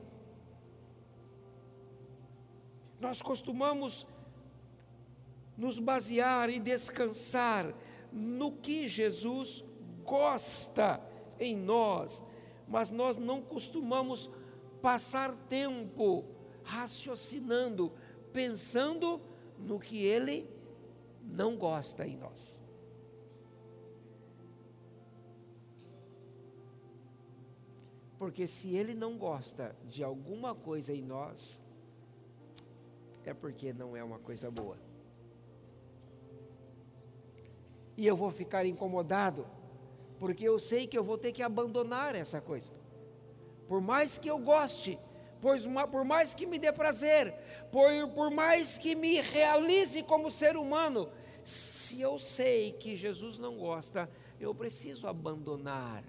Nós 2.99 3.21
costumamos 3.21 4.20
nos 5.61 5.79
basear 5.79 6.49
e 6.49 6.59
descansar 6.59 7.71
no 8.11 8.51
que 8.51 8.89
Jesus 8.89 9.83
gosta 10.05 10.99
em 11.39 11.55
nós, 11.55 12.23
mas 12.67 12.91
nós 12.91 13.19
não 13.19 13.43
costumamos 13.43 14.31
passar 14.81 15.31
tempo 15.51 16.25
raciocinando, 16.65 17.93
pensando 18.33 19.21
no 19.59 19.79
que 19.79 20.03
Ele 20.03 20.49
não 21.23 21.59
gosta 21.59 22.07
em 22.07 22.17
nós. 22.17 22.63
Porque 28.19 28.49
se 28.49 28.75
Ele 28.75 28.95
não 28.95 29.19
gosta 29.19 29.77
de 29.87 30.03
alguma 30.03 30.55
coisa 30.55 30.95
em 30.95 31.03
nós, 31.03 31.69
é 33.27 33.35
porque 33.35 33.75
não 33.75 33.95
é 33.95 34.03
uma 34.03 34.19
coisa 34.19 34.51
boa. 34.51 34.90
E 37.97 38.07
eu 38.07 38.17
vou 38.17 38.31
ficar 38.31 38.65
incomodado, 38.65 39.47
porque 40.19 40.49
eu 40.49 40.59
sei 40.59 40.87
que 40.87 40.97
eu 40.97 41.05
vou 41.05 41.19
ter 41.19 41.33
que 41.33 41.43
abandonar 41.43 42.15
essa 42.15 42.41
coisa. 42.41 42.73
Por 43.67 43.81
mais 43.81 44.19
que 44.19 44.29
eu 44.29 44.39
goste, 44.39 44.99
pois 45.41 45.65
por 45.91 46.05
mais 46.05 46.35
que 46.35 46.47
me 46.47 46.59
dê 46.59 46.73
prazer, 46.73 47.33
por, 47.71 47.89
por 48.15 48.31
mais 48.31 48.79
que 48.79 48.95
me 48.95 49.21
realize 49.21 50.03
como 50.05 50.31
ser 50.31 50.57
humano, 50.57 51.09
se 51.43 52.01
eu 52.01 52.19
sei 52.19 52.73
que 52.73 52.97
Jesus 52.97 53.39
não 53.39 53.57
gosta, 53.57 54.09
eu 54.39 54.55
preciso 54.55 55.07
abandonar. 55.07 56.03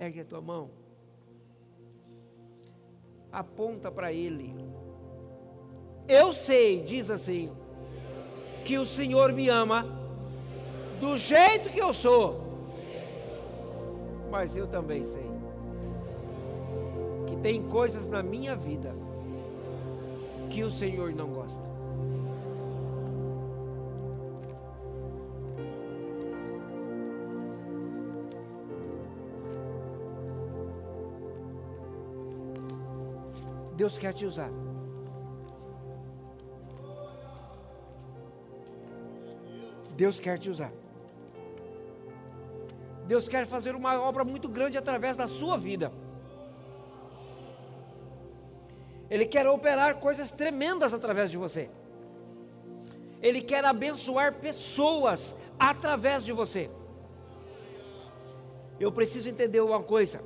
Ergue 0.00 0.20
a 0.20 0.24
tua 0.24 0.40
mão, 0.40 0.70
aponta 3.32 3.90
para 3.90 4.12
Ele. 4.12 4.54
Eu 6.08 6.32
sei, 6.32 6.84
diz 6.84 7.10
assim, 7.10 7.52
que 8.68 8.76
o 8.76 8.84
Senhor 8.84 9.32
me 9.32 9.48
ama 9.48 9.82
do 11.00 11.16
jeito 11.16 11.70
que 11.70 11.80
eu 11.80 11.90
sou, 11.90 12.38
mas 14.30 14.58
eu 14.58 14.66
também 14.66 15.02
sei 15.02 15.26
que 17.26 17.34
tem 17.36 17.66
coisas 17.66 18.08
na 18.08 18.22
minha 18.22 18.54
vida 18.54 18.94
que 20.50 20.62
o 20.62 20.70
Senhor 20.70 21.14
não 21.14 21.28
gosta. 21.28 21.62
Deus 33.78 33.96
quer 33.96 34.12
te 34.12 34.26
usar. 34.26 34.67
Deus 39.98 40.20
quer 40.20 40.38
te 40.38 40.48
usar. 40.48 40.72
Deus 43.04 43.26
quer 43.26 43.44
fazer 43.48 43.74
uma 43.74 44.00
obra 44.00 44.22
muito 44.22 44.48
grande 44.48 44.78
através 44.78 45.16
da 45.16 45.26
sua 45.26 45.58
vida. 45.58 45.90
Ele 49.10 49.26
quer 49.26 49.44
operar 49.48 49.98
coisas 49.98 50.30
tremendas 50.30 50.94
através 50.94 51.32
de 51.32 51.36
você. 51.36 51.68
Ele 53.20 53.40
quer 53.40 53.64
abençoar 53.64 54.40
pessoas 54.40 55.40
através 55.58 56.24
de 56.24 56.30
você. 56.30 56.70
Eu 58.78 58.92
preciso 58.92 59.28
entender 59.28 59.60
uma 59.60 59.82
coisa. 59.82 60.22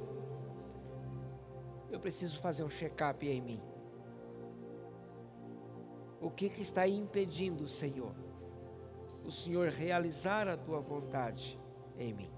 Eu 1.90 1.98
preciso 1.98 2.38
fazer 2.40 2.62
um 2.62 2.68
check-up 2.68 3.26
em 3.26 3.40
mim. 3.40 3.62
O 6.20 6.30
que, 6.30 6.50
que 6.50 6.60
está 6.60 6.86
impedindo, 6.86 7.66
Senhor, 7.66 8.31
o 9.26 9.30
Senhor 9.30 9.68
realizar 9.68 10.48
a 10.48 10.56
tua 10.56 10.80
vontade 10.80 11.58
em 11.98 12.12
mim? 12.12 12.30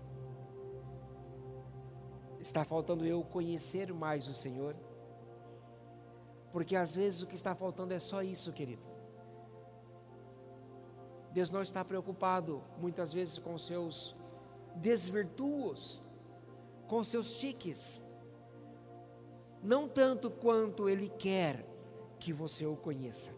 Está 2.41 2.65
faltando 2.65 3.07
eu 3.07 3.23
conhecer 3.23 3.93
mais 3.93 4.29
o 4.29 4.35
Senhor? 4.35 4.77
Porque 6.53 6.77
às 6.77 6.95
vezes 6.95 7.23
o 7.23 7.27
que 7.27 7.35
está 7.35 7.55
faltando 7.55 7.95
é 7.95 7.99
só 7.99 8.23
isso, 8.23 8.53
querido. 8.53 8.87
Deus 11.33 11.51
não 11.51 11.63
está 11.63 11.85
preocupado 11.85 12.63
muitas 12.79 13.13
vezes 13.13 13.39
com 13.39 13.59
seus 13.59 14.15
desvirtuos, 14.77 16.03
com 16.87 17.03
seus 17.03 17.39
tiques, 17.39 18.15
não 19.63 19.89
tanto 19.89 20.31
quanto 20.31 20.89
Ele 20.89 21.09
quer 21.09 21.65
que 22.21 22.33
você 22.33 22.67
o 22.67 22.77
conheça, 22.77 23.33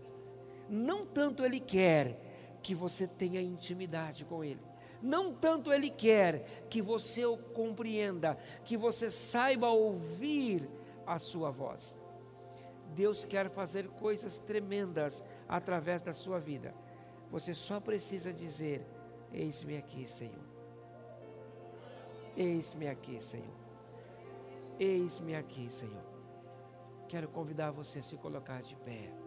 não 0.68 1.06
tanto 1.06 1.44
Ele 1.44 1.60
quer 1.60 2.25
que 2.66 2.74
você 2.74 3.06
tenha 3.06 3.40
intimidade 3.40 4.24
com 4.24 4.42
Ele, 4.42 4.60
não 5.00 5.32
tanto 5.32 5.72
Ele 5.72 5.88
quer 5.88 6.66
que 6.68 6.82
você 6.82 7.24
o 7.24 7.36
compreenda, 7.54 8.36
que 8.64 8.76
você 8.76 9.08
saiba 9.08 9.68
ouvir 9.68 10.68
a 11.06 11.16
Sua 11.16 11.48
voz. 11.48 12.02
Deus 12.92 13.24
quer 13.24 13.48
fazer 13.48 13.86
coisas 13.86 14.38
tremendas 14.38 15.22
através 15.48 16.02
da 16.02 16.12
sua 16.12 16.40
vida. 16.40 16.74
Você 17.30 17.54
só 17.54 17.78
precisa 17.78 18.32
dizer: 18.32 18.84
Eis-me 19.32 19.76
aqui, 19.76 20.04
Senhor. 20.04 20.46
Eis-me 22.36 22.88
aqui, 22.88 23.20
Senhor. 23.20 23.56
Eis-me 24.80 25.36
aqui, 25.36 25.70
Senhor. 25.70 26.06
Quero 27.08 27.28
convidar 27.28 27.70
você 27.70 28.00
a 28.00 28.02
se 28.02 28.16
colocar 28.16 28.60
de 28.60 28.74
pé. 28.76 29.25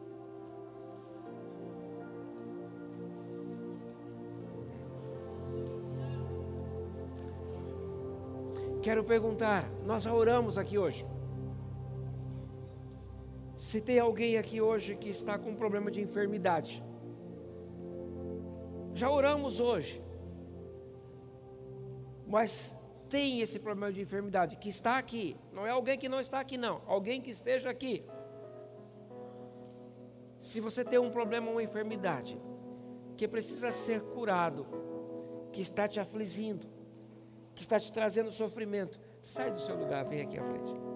Quero 8.81 9.03
perguntar, 9.03 9.69
nós 9.85 10.05
oramos 10.05 10.57
aqui 10.57 10.77
hoje. 10.77 11.05
Se 13.57 13.81
tem 13.81 13.99
alguém 13.99 14.37
aqui 14.37 14.61
hoje 14.61 14.95
que 14.95 15.09
está 15.09 15.37
com 15.37 15.53
problema 15.53 15.91
de 15.91 16.01
enfermidade, 16.01 16.81
já 18.93 19.11
oramos 19.11 19.59
hoje, 19.59 20.01
mas 22.25 23.03
tem 23.09 23.41
esse 23.41 23.59
problema 23.59 23.91
de 23.91 24.01
enfermidade, 24.01 24.55
que 24.55 24.69
está 24.69 24.97
aqui, 24.97 25.35
não 25.51 25.67
é 25.67 25.71
alguém 25.71 25.97
que 25.97 26.07
não 26.07 26.21
está 26.21 26.39
aqui, 26.39 26.57
não, 26.57 26.81
alguém 26.87 27.19
que 27.21 27.31
esteja 27.31 27.69
aqui. 27.69 28.03
Se 30.39 30.61
você 30.61 30.85
tem 30.85 30.99
um 30.99 31.11
problema, 31.11 31.51
uma 31.51 31.61
enfermidade, 31.61 32.37
que 33.17 33.27
precisa 33.27 33.73
ser 33.73 34.01
curado, 34.13 34.65
que 35.51 35.61
está 35.61 35.87
te 35.87 35.99
afligindo, 35.99 36.65
que 37.55 37.61
está 37.61 37.79
te 37.79 37.91
trazendo 37.91 38.31
sofrimento, 38.31 38.99
sai 39.21 39.51
do 39.51 39.59
seu 39.59 39.75
lugar, 39.75 40.05
vem 40.05 40.21
aqui 40.21 40.37
à 40.37 40.43
frente. 40.43 40.88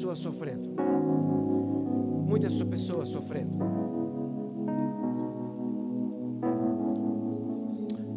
Pessoas 0.00 0.18
sofrendo. 0.20 0.76
Muitas 2.26 2.58
pessoas 2.62 3.10
sofrendo. 3.10 3.58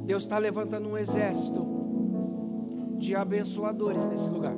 Deus 0.06 0.24
está 0.24 0.38
levantando 0.38 0.88
um 0.88 0.98
exército 0.98 1.62
de 2.98 3.14
abençoadores 3.14 4.06
nesse 4.06 4.30
lugar. 4.30 4.56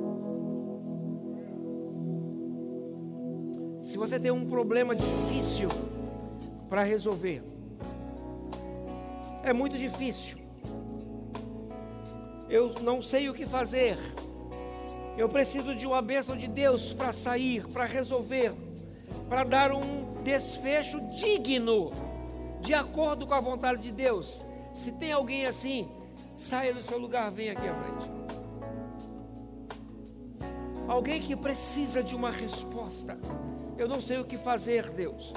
Se 3.82 3.98
você 3.98 4.20
tem 4.20 4.30
um 4.30 4.46
problema 4.46 4.94
difícil 4.94 5.68
para 6.68 6.84
resolver, 6.84 7.42
é 9.42 9.52
muito 9.52 9.76
difícil. 9.76 10.38
Eu 12.48 12.72
não 12.84 13.02
sei 13.02 13.28
o 13.28 13.34
que 13.34 13.44
fazer. 13.44 13.98
Eu 15.16 15.30
preciso 15.30 15.74
de 15.74 15.86
uma 15.86 16.02
bênção 16.02 16.36
de 16.36 16.46
Deus 16.46 16.92
para 16.92 17.10
sair, 17.10 17.66
para 17.68 17.86
resolver, 17.86 18.52
para 19.30 19.44
dar 19.44 19.72
um 19.72 20.22
desfecho 20.22 21.00
digno, 21.10 21.90
de 22.60 22.74
acordo 22.74 23.26
com 23.26 23.32
a 23.32 23.40
vontade 23.40 23.82
de 23.82 23.92
Deus. 23.92 24.44
Se 24.74 24.92
tem 24.92 25.12
alguém 25.12 25.46
assim, 25.46 25.88
saia 26.34 26.74
do 26.74 26.82
seu 26.82 26.98
lugar, 26.98 27.30
venha 27.30 27.52
aqui 27.52 27.66
à 27.66 27.74
frente. 27.74 28.10
Alguém 30.86 31.22
que 31.22 31.34
precisa 31.34 32.02
de 32.02 32.14
uma 32.14 32.30
resposta. 32.30 33.16
Eu 33.78 33.88
não 33.88 34.02
sei 34.02 34.18
o 34.18 34.24
que 34.24 34.36
fazer, 34.36 34.90
Deus. 34.90 35.32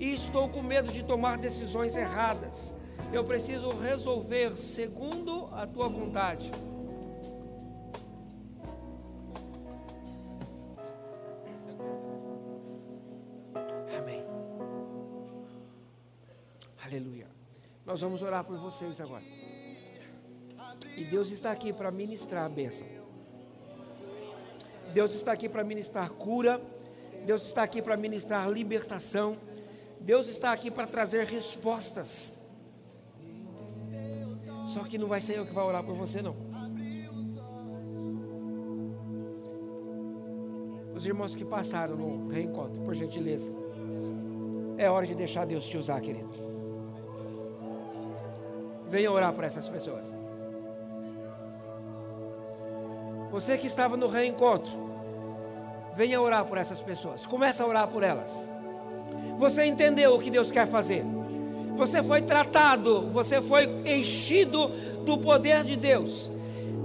E 0.00 0.12
estou 0.12 0.48
com 0.48 0.62
medo 0.62 0.90
de 0.90 1.02
tomar 1.04 1.36
decisões 1.36 1.96
erradas. 1.96 2.74
Eu 3.12 3.24
preciso 3.24 3.68
resolver 3.70 4.56
segundo 4.56 5.48
a 5.52 5.66
tua 5.66 5.88
vontade. 5.88 6.50
Nós 17.88 18.02
vamos 18.02 18.20
orar 18.20 18.44
por 18.44 18.58
vocês 18.58 19.00
agora. 19.00 19.22
E 20.94 21.04
Deus 21.04 21.30
está 21.30 21.50
aqui 21.50 21.72
para 21.72 21.90
ministrar 21.90 22.44
a 22.44 22.48
bênção. 22.50 22.86
Deus 24.92 25.14
está 25.14 25.32
aqui 25.32 25.48
para 25.48 25.64
ministrar 25.64 26.10
cura. 26.10 26.60
Deus 27.24 27.46
está 27.46 27.62
aqui 27.62 27.80
para 27.80 27.96
ministrar 27.96 28.46
libertação. 28.50 29.34
Deus 30.02 30.28
está 30.28 30.52
aqui 30.52 30.70
para 30.70 30.86
trazer 30.86 31.24
respostas. 31.24 32.50
Só 34.66 34.84
que 34.84 34.98
não 34.98 35.08
vai 35.08 35.22
ser 35.22 35.38
eu 35.38 35.46
que 35.46 35.54
vai 35.54 35.64
orar 35.64 35.82
por 35.82 35.94
você, 35.94 36.20
não. 36.20 36.36
Os 40.94 41.06
irmãos 41.06 41.34
que 41.34 41.46
passaram 41.46 41.96
no 41.96 42.28
reencontro, 42.28 42.82
por 42.82 42.94
gentileza. 42.94 43.50
É 44.76 44.90
hora 44.90 45.06
de 45.06 45.14
deixar 45.14 45.46
Deus 45.46 45.66
te 45.66 45.78
usar, 45.78 46.02
querido. 46.02 46.37
Venha 48.88 49.10
orar 49.10 49.32
por 49.32 49.44
essas 49.44 49.68
pessoas. 49.68 50.14
Você 53.30 53.58
que 53.58 53.66
estava 53.66 53.96
no 53.96 54.08
reencontro, 54.08 54.72
venha 55.94 56.20
orar 56.20 56.44
por 56.44 56.56
essas 56.58 56.80
pessoas. 56.80 57.26
Começa 57.26 57.62
a 57.62 57.66
orar 57.66 57.88
por 57.88 58.02
elas. 58.02 58.48
Você 59.36 59.64
entendeu 59.66 60.14
o 60.14 60.20
que 60.20 60.30
Deus 60.30 60.50
quer 60.50 60.66
fazer 60.66 61.04
você 61.78 62.02
foi 62.02 62.20
tratado, 62.22 63.02
você 63.12 63.40
foi 63.40 63.64
enchido 63.86 64.68
do 65.06 65.16
poder 65.18 65.62
de 65.62 65.76
Deus. 65.76 66.28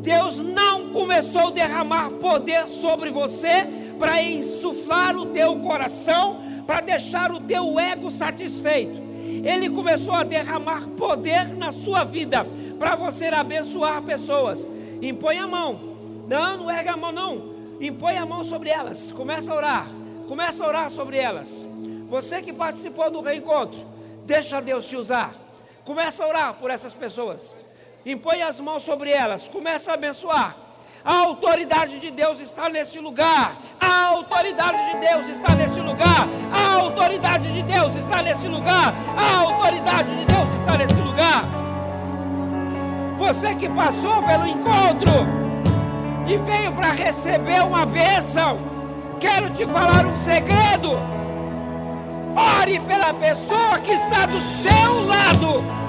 Deus 0.03 0.37
não 0.37 0.89
começou 0.89 1.47
a 1.47 1.51
derramar 1.51 2.11
poder 2.11 2.65
sobre 2.67 3.09
você 3.09 3.65
para 3.97 4.21
insuflar 4.21 5.17
o 5.17 5.25
teu 5.27 5.55
coração, 5.61 6.37
para 6.67 6.79
deixar 6.81 7.31
o 7.31 7.39
teu 7.39 7.79
ego 7.79 8.11
satisfeito. 8.11 9.01
Ele 9.43 9.69
começou 9.69 10.15
a 10.15 10.23
derramar 10.23 10.87
poder 10.97 11.55
na 11.57 11.71
sua 11.71 12.03
vida 12.03 12.45
para 12.79 12.95
você 12.95 13.25
abençoar 13.27 14.01
pessoas. 14.01 14.67
Impõe 15.01 15.37
a 15.37 15.47
mão. 15.47 15.79
Não, 16.27 16.57
não 16.57 16.71
erga 16.71 16.93
a 16.93 16.97
mão 16.97 17.11
não. 17.11 17.53
Impõe 17.79 18.17
a 18.17 18.25
mão 18.25 18.43
sobre 18.43 18.69
elas. 18.69 19.11
Começa 19.11 19.51
a 19.51 19.55
orar. 19.55 19.87
Começa 20.27 20.63
a 20.63 20.67
orar 20.67 20.89
sobre 20.89 21.17
elas. 21.17 21.65
Você 22.07 22.41
que 22.41 22.53
participou 22.53 23.11
do 23.11 23.21
reencontro, 23.21 23.93
Deixa 24.25 24.61
Deus 24.61 24.85
te 24.87 24.95
usar. 24.95 25.33
Começa 25.83 26.23
a 26.23 26.27
orar 26.27 26.53
por 26.55 26.71
essas 26.71 26.93
pessoas. 26.93 27.57
Impõe 28.05 28.41
as 28.41 28.59
mãos 28.59 28.83
sobre 28.83 29.11
elas. 29.11 29.47
Começa 29.47 29.91
a 29.91 29.93
abençoar. 29.95 30.55
A 31.03 31.15
autoridade 31.19 31.99
de 31.99 32.09
Deus 32.11 32.39
está 32.39 32.69
nesse 32.69 32.99
lugar. 32.99 33.53
A 33.79 34.05
autoridade 34.53 34.77
de 34.91 34.99
Deus 34.99 35.29
está 35.29 35.55
nesse 35.55 35.79
lugar. 35.79 36.27
A 36.51 36.73
autoridade 36.75 37.51
de 37.51 37.63
Deus 37.63 37.95
está 37.95 38.21
nesse 38.21 38.47
lugar. 38.47 38.93
A 39.17 39.39
autoridade 39.41 40.15
de 40.15 40.25
Deus 40.25 40.53
está 40.53 40.77
nesse 40.77 41.01
lugar. 41.01 41.43
Você 43.17 43.55
que 43.55 43.67
passou 43.69 44.21
pelo 44.23 44.47
encontro 44.47 45.11
e 46.27 46.37
veio 46.37 46.71
para 46.73 46.91
receber 46.91 47.63
uma 47.63 47.85
bênção, 47.85 48.59
quero 49.19 49.49
te 49.49 49.65
falar 49.65 50.05
um 50.05 50.15
segredo. 50.15 50.91
Ore 52.35 52.79
pela 52.81 53.13
pessoa 53.13 53.79
que 53.79 53.91
está 53.91 54.25
do 54.25 54.37
seu 54.37 55.07
lado. 55.07 55.82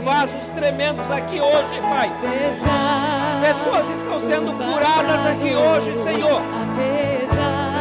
Vasos 0.00 0.48
tremendos 0.48 1.10
aqui 1.10 1.40
hoje, 1.40 1.80
Pai. 1.80 2.10
Pessoas 3.40 3.90
estão 3.90 4.18
sendo 4.18 4.52
curadas 4.52 5.26
aqui 5.26 5.54
hoje, 5.54 5.94
Senhor. 5.96 6.42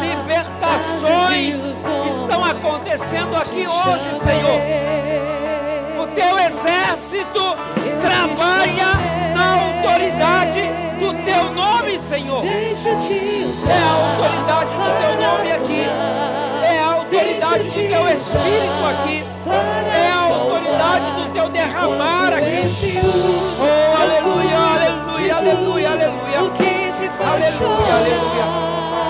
Libertações 0.01 1.65
estão 2.09 2.43
acontecendo 2.43 3.35
aqui 3.35 3.65
hoje, 3.67 4.19
Senhor. 4.19 4.61
O 6.01 6.07
teu 6.07 6.39
exército 6.39 7.57
trabalha 7.99 8.89
na 9.35 9.53
autoridade 9.63 10.61
do 10.99 11.13
teu 11.23 11.51
nome, 11.53 11.97
Senhor. 11.97 12.43
É 12.45 12.73
a 13.73 13.91
autoridade 13.93 14.75
do 14.75 14.89
teu 14.99 15.13
nome 15.21 15.51
aqui. 15.51 16.18
É 17.49 17.55
a 17.55 17.57
autoridade 17.57 17.81
do 17.81 17.89
teu 17.89 18.09
espírito 18.09 18.85
aqui. 18.89 19.23
É 19.91 20.11
a 20.11 20.19
autoridade 20.19 21.11
do 21.11 21.33
teu 21.33 21.49
derramar 21.49 22.33
aqui. 22.33 22.99
Oh, 23.59 24.01
aleluia, 24.01 24.57
aleluia, 24.57 25.35
aleluia, 25.35 25.89
aleluia. 25.89 26.39
Aleluia, 27.19 27.93
aleluia. 27.95 28.45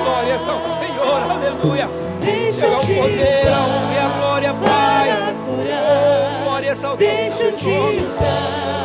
Glórias 0.05 0.47
ao 0.47 0.61
Senhor, 0.61 1.21
aleluia. 1.29 1.89
Deixa 2.21 2.65
é 2.65 2.69
o 2.69 2.71
poder, 2.79 3.47
a 3.47 3.59
honra 3.59 3.93
e 3.93 3.99
a 3.99 4.09
glória, 4.19 4.53
Pai. 4.53 5.09
Oh, 5.47 6.43
glórias 6.45 6.83
ao 6.85 6.95
teu 6.97 7.07
usar 7.07 8.25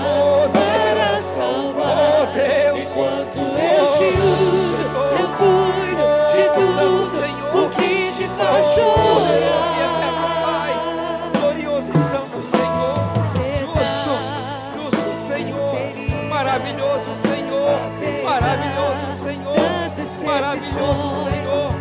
Oh, 0.05 0.49
para 0.51 1.05
Deus. 1.05 1.19
salvar. 1.21 1.97
Oh, 1.97 2.27
Deus. 2.35 2.89
Maravilhoso 20.55 21.25
Senhor. 21.25 21.75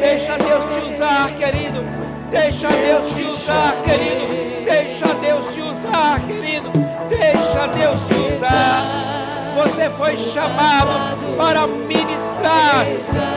Deixa 0.00 0.38
Deus 0.38 0.64
te 0.72 0.88
usar, 0.88 1.30
querido. 1.32 1.84
Deixa 2.30 2.68
Deus 2.68 3.14
te 3.14 3.22
usar, 3.22 3.74
querido. 3.84 4.64
Deixa 4.64 5.06
Deus 5.14 5.54
te 5.54 5.60
usar, 5.62 6.20
querido. 6.20 6.70
Deixa 7.08 7.66
Deus 7.76 8.08
te 8.08 8.14
usar. 8.14 8.82
Você 9.56 9.90
foi 9.90 10.16
chamado 10.16 11.36
para 11.36 11.66
ministrar 11.66 12.86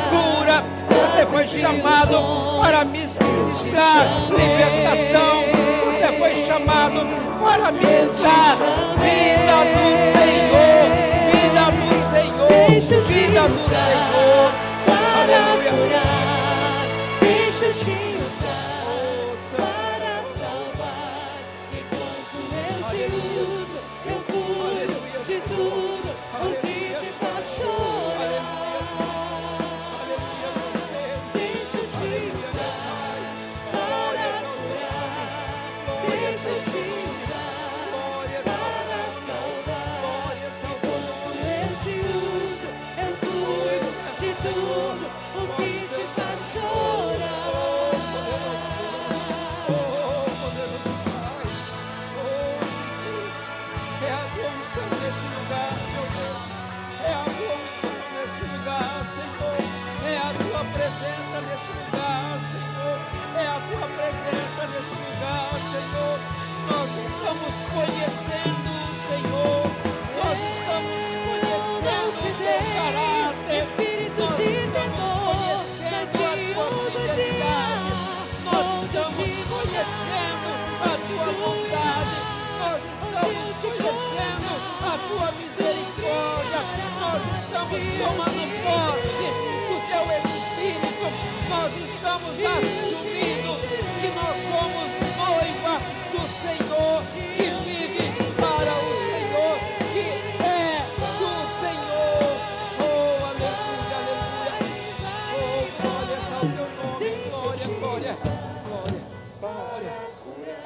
cura. 0.10 0.64
Você 0.90 1.26
foi 1.26 1.46
chamado 1.46 2.62
para 2.62 2.86
ministrar 2.86 4.06
libertação. 4.30 5.44
Você 5.86 6.18
foi 6.18 6.36
chamado 6.46 7.02
para 7.42 7.72
ministrar 7.72 8.58
vida 8.98 9.58
do 9.74 10.14
Senhor. 10.14 11.03
Vida 12.54 12.68
do 12.68 12.68
Senhor. 12.68 12.68
Deixa 12.70 12.94
eu 12.96 13.04
te 13.04 13.14
Vida 13.14 13.42
do 13.48 13.56
usar 13.56 13.76
Senhor. 13.76 14.52
para 14.86 15.72
curar. 15.72 16.86
Deixa 17.22 17.66
eu 17.66 17.74
te 17.74 17.92
usar 18.28 19.58
para 19.58 20.24
salvar. 20.24 21.40
Enquanto 21.74 22.38
eu 22.54 22.90
te 22.90 23.02
uso, 23.42 23.78
eu 24.08 24.20
cuido 24.28 25.26
de 25.26 25.40
tudo. 25.42 25.93
Conhecendo 67.74 68.70
o 68.70 68.96
Senhor, 68.96 69.66
nós 70.16 70.38
estamos 70.38 71.04
conhecendo 71.26 72.14
o 72.14 72.32
teu 72.38 72.60
caráter, 72.78 73.64
Espírito 73.64 74.22
nós 74.22 74.38
de 74.38 74.44
estamos 74.44 75.04
conhecendo 75.24 76.14
a 76.14 76.40
tua 76.54 76.68
de 76.90 76.98
fidelidade, 76.98 77.92
nós 78.46 78.66
estamos 78.84 79.34
conhecendo 79.50 80.50
a 80.80 80.94
tua 81.04 81.28
bondade, 81.34 82.18
nós 82.60 82.82
estamos 82.94 83.50
conhecendo 83.62 84.52
a 84.84 84.96
tua 85.08 85.28
misericórdia, 85.34 86.62
nós 87.02 87.22
estamos 87.42 87.84
tomando 88.00 88.44
posse 88.64 89.28
do 89.68 89.78
teu 89.90 90.06
Espírito, 90.24 91.06
nós 91.50 91.72
estamos 91.76 92.36
assumindo 92.40 93.52
que 94.00 94.08
nós 94.16 94.36
somos 94.38 95.03
do 95.80 96.28
Senhor, 96.28 97.04
que 97.36 97.44
vive 97.44 98.08
para 98.36 98.74
o 98.74 98.92
Senhor, 99.08 99.58
que 99.94 100.06
é 100.44 100.86
do 101.20 101.34
Senhor. 101.60 102.24
Oh, 102.80 103.26
aleluia, 103.26 103.98
aleluia. 104.02 104.56
Oh, 105.36 105.66
glória 105.82 106.18
ao 106.36 106.46
teu 106.48 106.70
nome, 106.84 107.10
glória, 107.30 107.68
glória, 107.80 108.14
glória, 109.40 109.98
glória. 110.24 110.60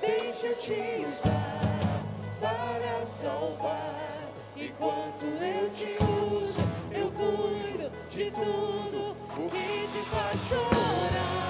Deixa 0.00 0.46
eu 0.46 0.56
te 0.56 1.06
usar 1.10 2.02
para 2.40 3.06
salvar. 3.06 4.08
Enquanto 4.56 5.24
eu 5.24 5.70
te 5.70 5.96
uso, 6.42 6.60
eu 6.92 7.10
cuido 7.12 7.90
de 8.10 8.30
tudo 8.30 9.16
o 9.36 9.50
que 9.50 9.86
te 9.86 9.98
faz 10.10 10.40
chorar. 10.48 11.47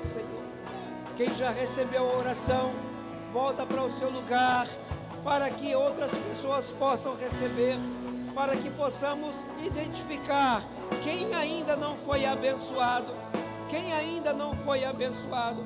Senhor. 0.00 0.44
Quem 1.16 1.32
já 1.34 1.50
recebeu 1.50 2.08
a 2.08 2.18
oração, 2.18 2.72
volta 3.32 3.66
para 3.66 3.82
o 3.82 3.90
seu 3.90 4.10
lugar, 4.10 4.66
para 5.22 5.50
que 5.50 5.74
outras 5.74 6.12
pessoas 6.12 6.70
possam 6.70 7.14
receber, 7.16 7.76
para 8.34 8.56
que 8.56 8.70
possamos 8.70 9.44
identificar 9.64 10.62
quem 11.02 11.34
ainda 11.34 11.76
não 11.76 11.96
foi 11.96 12.24
abençoado, 12.24 13.12
quem 13.68 13.92
ainda 13.92 14.32
não 14.32 14.56
foi 14.56 14.84
abençoado. 14.84 15.62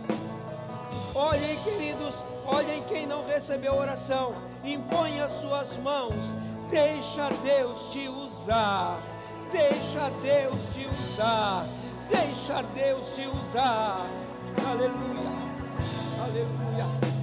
Olhem, 1.14 1.57
queridos, 1.62 2.16
olhem 2.45 2.82
quem 2.85 3.07
não 3.07 3.24
recebeu 3.26 3.74
oração. 3.74 4.35
Impõe 4.64 5.20
as 5.20 5.30
suas 5.30 5.76
mãos. 5.76 6.32
Deixa 6.68 7.28
Deus 7.45 7.93
te 7.93 8.09
usar. 8.09 8.99
Deixa 9.53 10.11
Deus 10.22 10.74
te 10.74 10.87
usar. 10.87 11.64
Deixa 12.11 12.63
Deus 12.75 13.09
te 13.11 13.27
usar. 13.27 13.97
Aleluia. 14.67 15.31
Aleluia, 16.25 17.14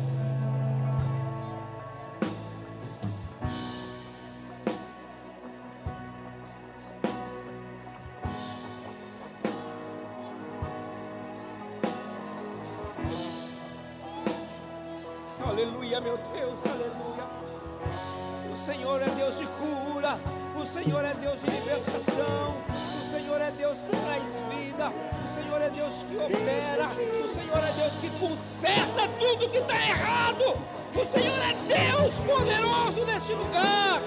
que 28.01 28.09
conserta 28.19 29.07
tudo 29.19 29.47
que 29.47 29.59
está 29.59 29.75
errado. 29.75 30.57
O 30.95 31.05
Senhor 31.05 31.39
é 31.39 31.53
Deus 31.69 32.13
poderoso 32.25 33.05
neste 33.05 33.33
lugar. 33.33 34.01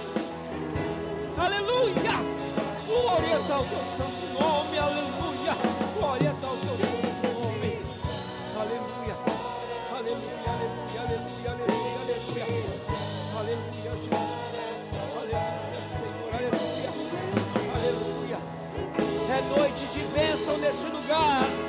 Aleluia! 1.39 2.15
Glórias 2.87 3.51
ao 3.51 3.65
teu 3.65 3.85
santo 3.85 4.27
nome, 4.35 4.79
aleluia! 4.79 5.55
Glórias 5.97 6.43
ao 6.43 6.57
teu 6.57 6.77
santo 6.77 7.31
nome. 7.41 7.79
Aleluia! 8.59 9.17
Aleluia, 9.97 10.51
aleluia, 10.51 11.01
aleluia, 11.01 11.51
aleluia, 11.53 11.95
aleluia. 12.03 12.45
Aleluia. 13.39 13.95
Aleluia, 15.23 15.83
Senhor, 15.83 16.35
aleluia. 16.35 16.91
Aleluia. 17.77 18.39
É 19.31 19.57
noite 19.57 19.87
de 19.87 20.01
bênção 20.13 20.59
nesse 20.59 20.87
lugar. 20.87 21.64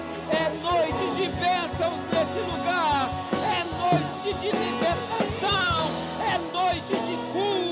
Lugar. 2.39 3.09
É 3.33 3.63
noite 3.77 4.39
de 4.39 4.51
libertação. 4.51 5.91
É 6.33 6.37
noite 6.53 6.93
de 6.93 7.15
cura. 7.31 7.64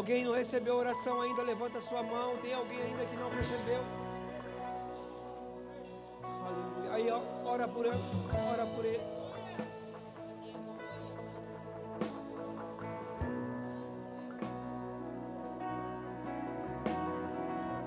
Alguém 0.00 0.24
não 0.24 0.32
recebeu 0.32 0.76
oração 0.76 1.20
ainda? 1.20 1.42
Levanta 1.42 1.78
sua 1.78 2.02
mão. 2.02 2.34
Tem 2.38 2.54
alguém 2.54 2.80
ainda 2.80 3.04
que 3.04 3.16
não 3.16 3.28
recebeu? 3.28 3.82
Aleluia. 6.22 6.92
Aí, 6.94 7.10
ó, 7.10 7.20
ora 7.46 7.68
por 7.68 7.84
ele. 7.84 8.00
Ora 8.50 8.64
por 8.64 8.82
ele. 8.82 8.98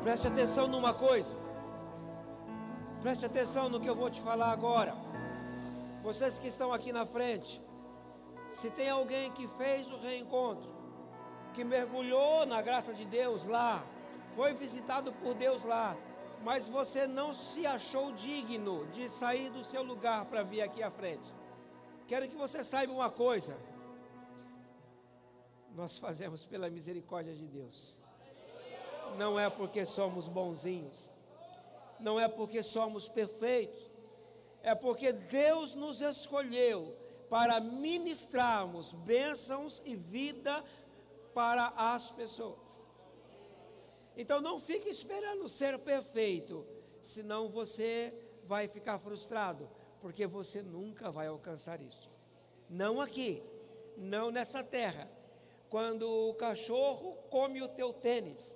Preste 0.04 0.28
atenção 0.28 0.68
numa 0.68 0.94
coisa. 0.94 1.36
Preste 3.02 3.26
atenção 3.26 3.70
no 3.70 3.80
que 3.82 3.88
eu 3.88 3.96
vou 3.96 4.12
te 4.12 4.22
falar 4.22 4.52
agora. 4.52 4.94
Vocês 6.04 6.38
que 6.38 6.48
estão 6.48 6.72
aqui 6.72 6.92
na 6.92 7.08
frente, 7.08 7.60
se 8.52 8.70
tem 8.70 8.88
alguém 8.88 9.32
que 9.32 9.48
fez 9.48 9.92
o 9.92 9.98
reencontro, 9.98 10.83
que 11.54 11.64
mergulhou 11.64 12.46
na 12.46 12.62
graça 12.62 12.94
de 12.94 13.06
Deus 13.06 13.48
lá, 13.48 13.86
foi 14.36 14.54
visitado 14.54 15.12
por 15.14 15.34
Deus 15.36 15.64
lá, 15.64 15.96
mas 16.44 16.68
você 16.68 17.08
não 17.08 17.34
se 17.34 17.66
achou 17.66 18.12
digno 18.12 18.86
de 18.88 19.08
sair 19.08 19.50
do 19.52 19.64
seu 19.64 19.84
lugar 19.84 20.26
para 20.26 20.44
vir 20.44 20.62
aqui 20.62 20.82
à 20.82 20.92
frente. 20.92 21.34
Quero 22.08 22.28
que 22.28 22.36
você 22.36 22.64
saiba 22.64 22.92
uma 22.92 23.10
coisa. 23.10 23.56
Nós 25.76 25.98
fazemos 25.98 26.44
pela 26.44 26.70
misericórdia 26.70 27.34
de 27.34 27.48
Deus. 27.48 28.00
Não 29.18 29.40
é 29.40 29.50
porque 29.50 29.86
somos 29.86 30.28
bonzinhos, 30.28 31.10
não 32.00 32.20
é 32.20 32.28
porque 32.28 32.64
somos 32.64 33.08
perfeitos, 33.08 33.88
é 34.64 34.74
porque 34.74 35.12
Deus 35.14 35.76
nos 35.76 36.02
escolheu 36.02 36.96
para 37.30 37.60
ministrarmos 37.60 38.92
bênçãos 38.94 39.82
e 39.86 39.96
vida 39.96 40.64
para 41.34 41.74
as 41.76 42.12
pessoas. 42.12 42.82
Então 44.16 44.40
não 44.40 44.60
fique 44.60 44.90
esperando 44.90 45.50
ser 45.50 45.80
perfeito, 45.80 46.66
senão 47.02 47.50
você 47.50 48.14
vai 48.46 48.68
ficar 48.68 49.00
frustrado, 49.00 49.70
porque 50.00 50.28
você 50.28 50.62
nunca 50.62 51.10
vai 51.10 51.28
alcançar 51.28 51.82
isso. 51.82 52.10
Não 52.70 53.02
aqui, 53.02 53.42
não 53.98 54.32
nessa 54.32 54.64
terra. 54.64 55.10
Quando 55.70 56.08
o 56.08 56.36
cachorro 56.36 57.16
come 57.30 57.62
o 57.62 57.68
teu 57.68 57.92
tênis, 57.92 58.56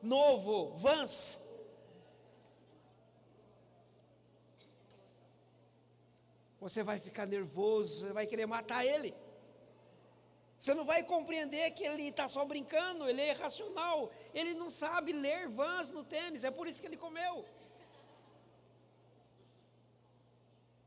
novo, 0.00 0.76
Vans, 0.76 1.46
você 6.60 6.84
vai 6.84 7.00
ficar 7.00 7.26
nervoso, 7.26 8.06
você 8.06 8.12
vai 8.12 8.26
querer 8.26 8.46
matar 8.46 8.84
ele. 8.84 9.12
Você 10.58 10.72
não 10.74 10.84
vai 10.84 11.02
compreender 11.02 11.70
que 11.72 11.84
ele 11.84 12.08
está 12.08 12.28
só 12.28 12.44
brincando, 12.44 13.08
ele 13.08 13.20
é 13.20 13.30
irracional, 13.30 14.10
ele 14.32 14.54
não 14.54 14.70
sabe 14.70 15.12
ler 15.12 15.48
vans 15.48 15.90
no 15.90 16.02
tênis, 16.02 16.44
é 16.44 16.50
por 16.50 16.66
isso 16.66 16.80
que 16.80 16.86
ele 16.86 16.96
comeu. 16.96 17.44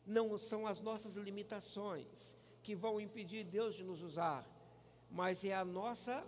Não 0.05 0.35
são 0.37 0.65
as 0.65 0.79
nossas 0.79 1.17
limitações 1.17 2.37
que 2.63 2.75
vão 2.75 2.99
impedir 2.99 3.43
Deus 3.43 3.75
de 3.75 3.83
nos 3.83 4.01
usar, 4.01 4.43
mas 5.11 5.43
é 5.43 5.53
a 5.53 5.63
nossa 5.63 6.25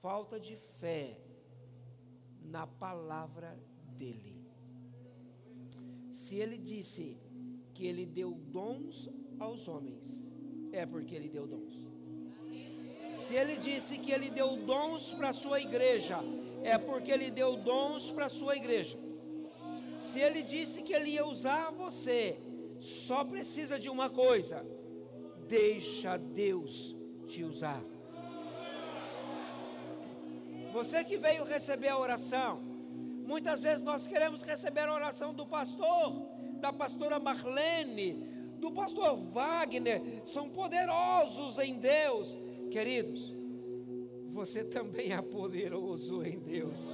falta 0.00 0.40
de 0.40 0.56
fé 0.80 1.18
na 2.40 2.66
palavra 2.66 3.58
dele. 3.98 4.34
Se 6.10 6.36
ele 6.36 6.56
disse 6.56 7.20
que 7.74 7.86
ele 7.86 8.06
deu 8.06 8.32
dons 8.32 9.10
aos 9.38 9.68
homens, 9.68 10.35
é 10.78 10.86
porque 10.86 11.14
ele 11.14 11.28
deu 11.28 11.46
dons. 11.46 11.86
Se 13.10 13.34
ele 13.34 13.56
disse 13.56 13.98
que 13.98 14.12
ele 14.12 14.30
deu 14.30 14.56
dons 14.56 15.14
para 15.14 15.28
a 15.28 15.32
sua 15.32 15.60
igreja, 15.60 16.18
é 16.62 16.76
porque 16.76 17.10
ele 17.10 17.30
deu 17.30 17.56
dons 17.56 18.10
para 18.10 18.26
a 18.26 18.28
sua 18.28 18.56
igreja. 18.56 18.98
Se 19.96 20.20
ele 20.20 20.42
disse 20.42 20.82
que 20.82 20.92
ele 20.92 21.10
ia 21.10 21.24
usar 21.24 21.70
você, 21.72 22.38
só 22.80 23.24
precisa 23.24 23.78
de 23.78 23.88
uma 23.88 24.10
coisa: 24.10 24.64
deixa 25.48 26.16
Deus 26.16 26.94
te 27.28 27.42
usar. 27.44 27.82
Você 30.72 31.02
que 31.04 31.16
veio 31.16 31.44
receber 31.44 31.88
a 31.88 31.98
oração, 31.98 32.60
muitas 33.26 33.62
vezes 33.62 33.82
nós 33.82 34.06
queremos 34.06 34.42
receber 34.42 34.80
a 34.80 34.92
oração 34.92 35.32
do 35.32 35.46
pastor, 35.46 36.12
da 36.60 36.70
pastora 36.70 37.18
Marlene, 37.18 38.35
do 38.58 38.72
pastor 38.72 39.16
Wagner, 39.32 40.02
são 40.24 40.48
poderosos 40.50 41.58
em 41.58 41.78
Deus. 41.78 42.36
Queridos, 42.70 43.32
você 44.28 44.64
também 44.64 45.12
é 45.12 45.22
poderoso 45.22 46.24
em 46.24 46.38
Deus. 46.38 46.92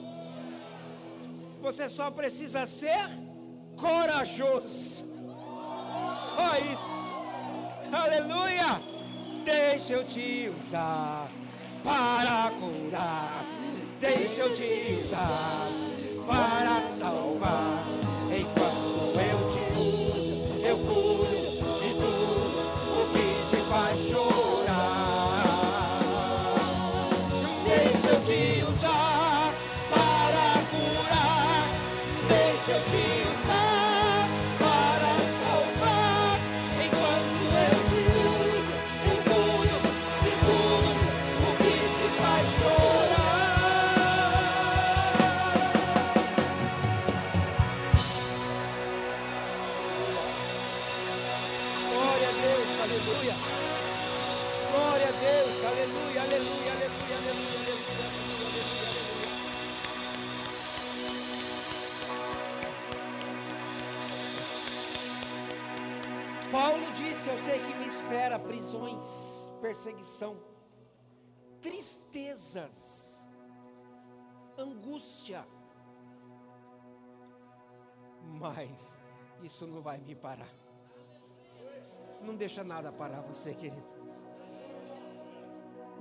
Você 1.60 1.88
só 1.88 2.10
precisa 2.10 2.66
ser 2.66 3.00
corajoso. 3.76 5.12
Só 6.04 6.56
isso. 6.72 7.20
Aleluia! 7.92 8.80
Deixa 9.44 9.94
eu 9.94 10.04
te 10.04 10.50
usar 10.56 11.28
para 11.82 12.52
curar. 12.60 13.44
Deixa 13.98 14.42
eu 14.42 14.56
te 14.56 15.00
usar 15.00 15.68
para 16.26 16.80
salvar. 16.80 18.01
Perseguição, 69.72 70.36
tristezas, 71.62 73.26
angústia, 74.58 75.42
mas 78.38 78.98
isso 79.42 79.66
não 79.68 79.80
vai 79.80 79.96
me 79.96 80.14
parar. 80.14 80.52
Não 82.20 82.36
deixa 82.36 82.62
nada 82.62 82.92
parar 82.92 83.22
você, 83.22 83.54
querido. 83.54 83.82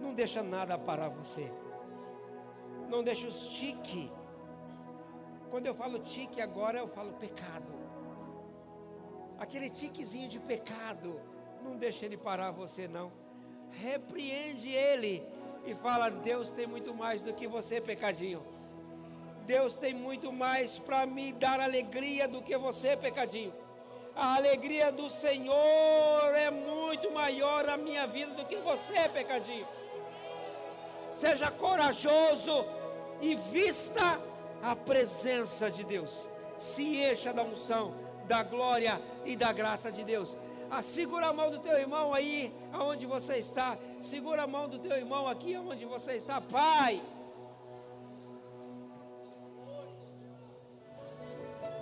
Não 0.01 0.13
deixa 0.13 0.43
nada 0.43 0.77
parar 0.77 1.07
você. 1.07 1.49
Não 2.89 3.01
deixa 3.01 3.25
os 3.25 3.53
tique. 3.53 4.11
Quando 5.49 5.65
eu 5.65 5.73
falo 5.73 5.97
tique 5.99 6.41
agora, 6.41 6.79
eu 6.79 6.89
falo 6.89 7.13
pecado. 7.13 7.71
Aquele 9.39 9.69
tiquezinho 9.69 10.27
de 10.27 10.39
pecado, 10.39 11.17
não 11.63 11.77
deixa 11.77 12.05
ele 12.05 12.17
parar 12.17 12.51
você 12.51 12.85
não. 12.85 13.20
Repreende 13.79 14.69
ele 14.69 15.23
e 15.65 15.73
fala: 15.73 16.09
Deus 16.09 16.51
tem 16.51 16.67
muito 16.67 16.93
mais 16.93 17.21
do 17.21 17.33
que 17.33 17.47
você, 17.47 17.79
pecadinho. 17.79 18.41
Deus 19.45 19.75
tem 19.75 19.93
muito 19.93 20.31
mais 20.31 20.77
para 20.77 21.05
me 21.05 21.33
dar 21.33 21.59
alegria 21.59 22.27
do 22.27 22.41
que 22.41 22.57
você, 22.57 22.95
pecadinho. 22.95 23.53
A 24.15 24.35
alegria 24.35 24.91
do 24.91 25.09
Senhor 25.09 26.35
é 26.35 26.51
muito 26.51 27.11
maior 27.11 27.65
na 27.65 27.77
minha 27.77 28.05
vida 28.07 28.33
do 28.33 28.45
que 28.45 28.57
você, 28.57 29.09
pecadinho. 29.09 29.67
Seja 31.11 31.49
corajoso 31.51 32.65
e 33.21 33.35
vista 33.35 34.19
a 34.61 34.75
presença 34.75 35.71
de 35.71 35.83
Deus. 35.83 36.27
Se 36.57 37.03
encha 37.03 37.33
da 37.33 37.43
unção, 37.43 37.93
da 38.27 38.43
glória 38.43 39.01
e 39.25 39.35
da 39.35 39.51
graça 39.51 39.91
de 39.91 40.03
Deus. 40.03 40.35
Ah, 40.71 40.81
segura 40.81 41.27
a 41.27 41.33
mão 41.33 41.51
do 41.51 41.59
teu 41.59 41.77
irmão 41.77 42.13
aí, 42.13 42.51
aonde 42.71 43.05
você 43.05 43.37
está. 43.37 43.77
Segura 44.01 44.43
a 44.43 44.47
mão 44.47 44.69
do 44.69 44.79
teu 44.79 44.97
irmão 44.97 45.27
aqui, 45.27 45.53
aonde 45.53 45.85
você 45.85 46.13
está. 46.13 46.39
Pai, 46.39 47.01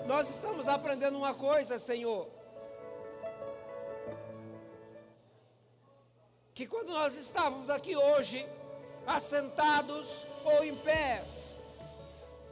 Nós 0.09 0.27
estamos 0.27 0.67
aprendendo 0.67 1.19
uma 1.19 1.35
coisa, 1.35 1.77
Senhor. 1.77 2.27
Que 6.51 6.65
quando 6.65 6.89
nós 6.89 7.13
estávamos 7.13 7.69
aqui 7.69 7.95
hoje, 7.95 8.43
assentados 9.05 10.25
ou 10.43 10.63
em 10.63 10.75
pés, 10.77 11.57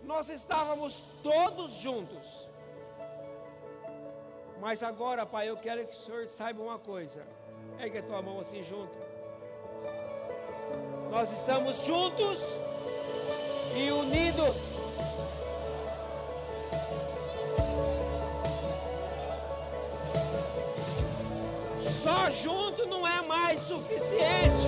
nós 0.03 0.29
estávamos 0.29 1.01
todos 1.23 1.77
juntos. 1.79 2.46
Mas 4.59 4.81
agora, 4.81 5.25
Pai, 5.25 5.49
eu 5.49 5.57
quero 5.57 5.85
que 5.85 5.93
o 5.93 5.97
Senhor 5.97 6.27
saiba 6.27 6.61
uma 6.61 6.79
coisa. 6.79 7.23
Ergue 7.79 7.99
a 7.99 8.03
tua 8.03 8.21
mão 8.21 8.39
assim 8.39 8.63
junto. 8.63 8.97
Nós 11.11 11.31
estamos 11.31 11.85
juntos 11.85 12.59
e 13.75 13.91
unidos. 13.91 14.79
Só 21.79 22.29
junto 22.29 22.85
não 22.87 23.07
é 23.07 23.21
mais 23.23 23.59
suficiente. 23.59 24.67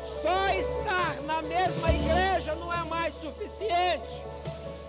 Só 0.00 0.48
estar 0.48 1.22
na 1.22 1.42
mesma 1.42 1.90
igreja 1.92 2.54
não 2.56 2.72
é 2.72 2.84
mais 2.84 3.14
suficiente. 3.14 4.24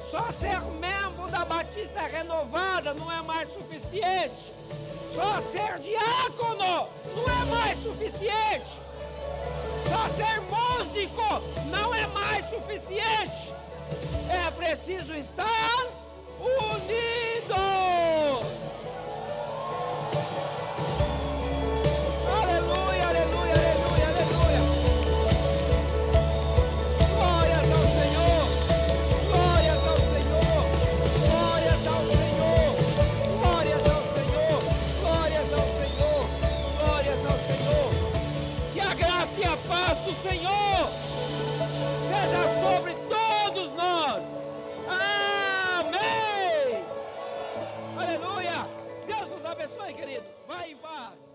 Só 0.02 0.32
ser 0.32 0.60
membro 0.80 0.99
da 1.30 1.46
Batista 1.46 2.02
Renovada 2.02 2.94
não 2.94 3.12
é 3.12 3.22
mais 3.22 3.50
suficiente. 3.50 4.54
Só 5.14 5.40
ser 5.42 5.80
diácono 5.80 6.88
não 7.16 7.24
é 7.24 7.46
mais 7.46 7.84
suficiente. 7.84 8.80
Só 9.88 10.08
ser 10.08 10.42
músico 10.42 11.42
não 11.72 11.94
é 11.94 12.08
mais 12.08 12.46
suficiente. 12.50 13.54
É 14.30 14.52
preciso 14.52 15.16
estar 15.16 15.88
unidos. 16.40 17.79
abençoe, 49.70 49.94
querido. 49.94 50.26
Vai 50.48 50.72
em 50.72 50.78
paz. 50.78 51.29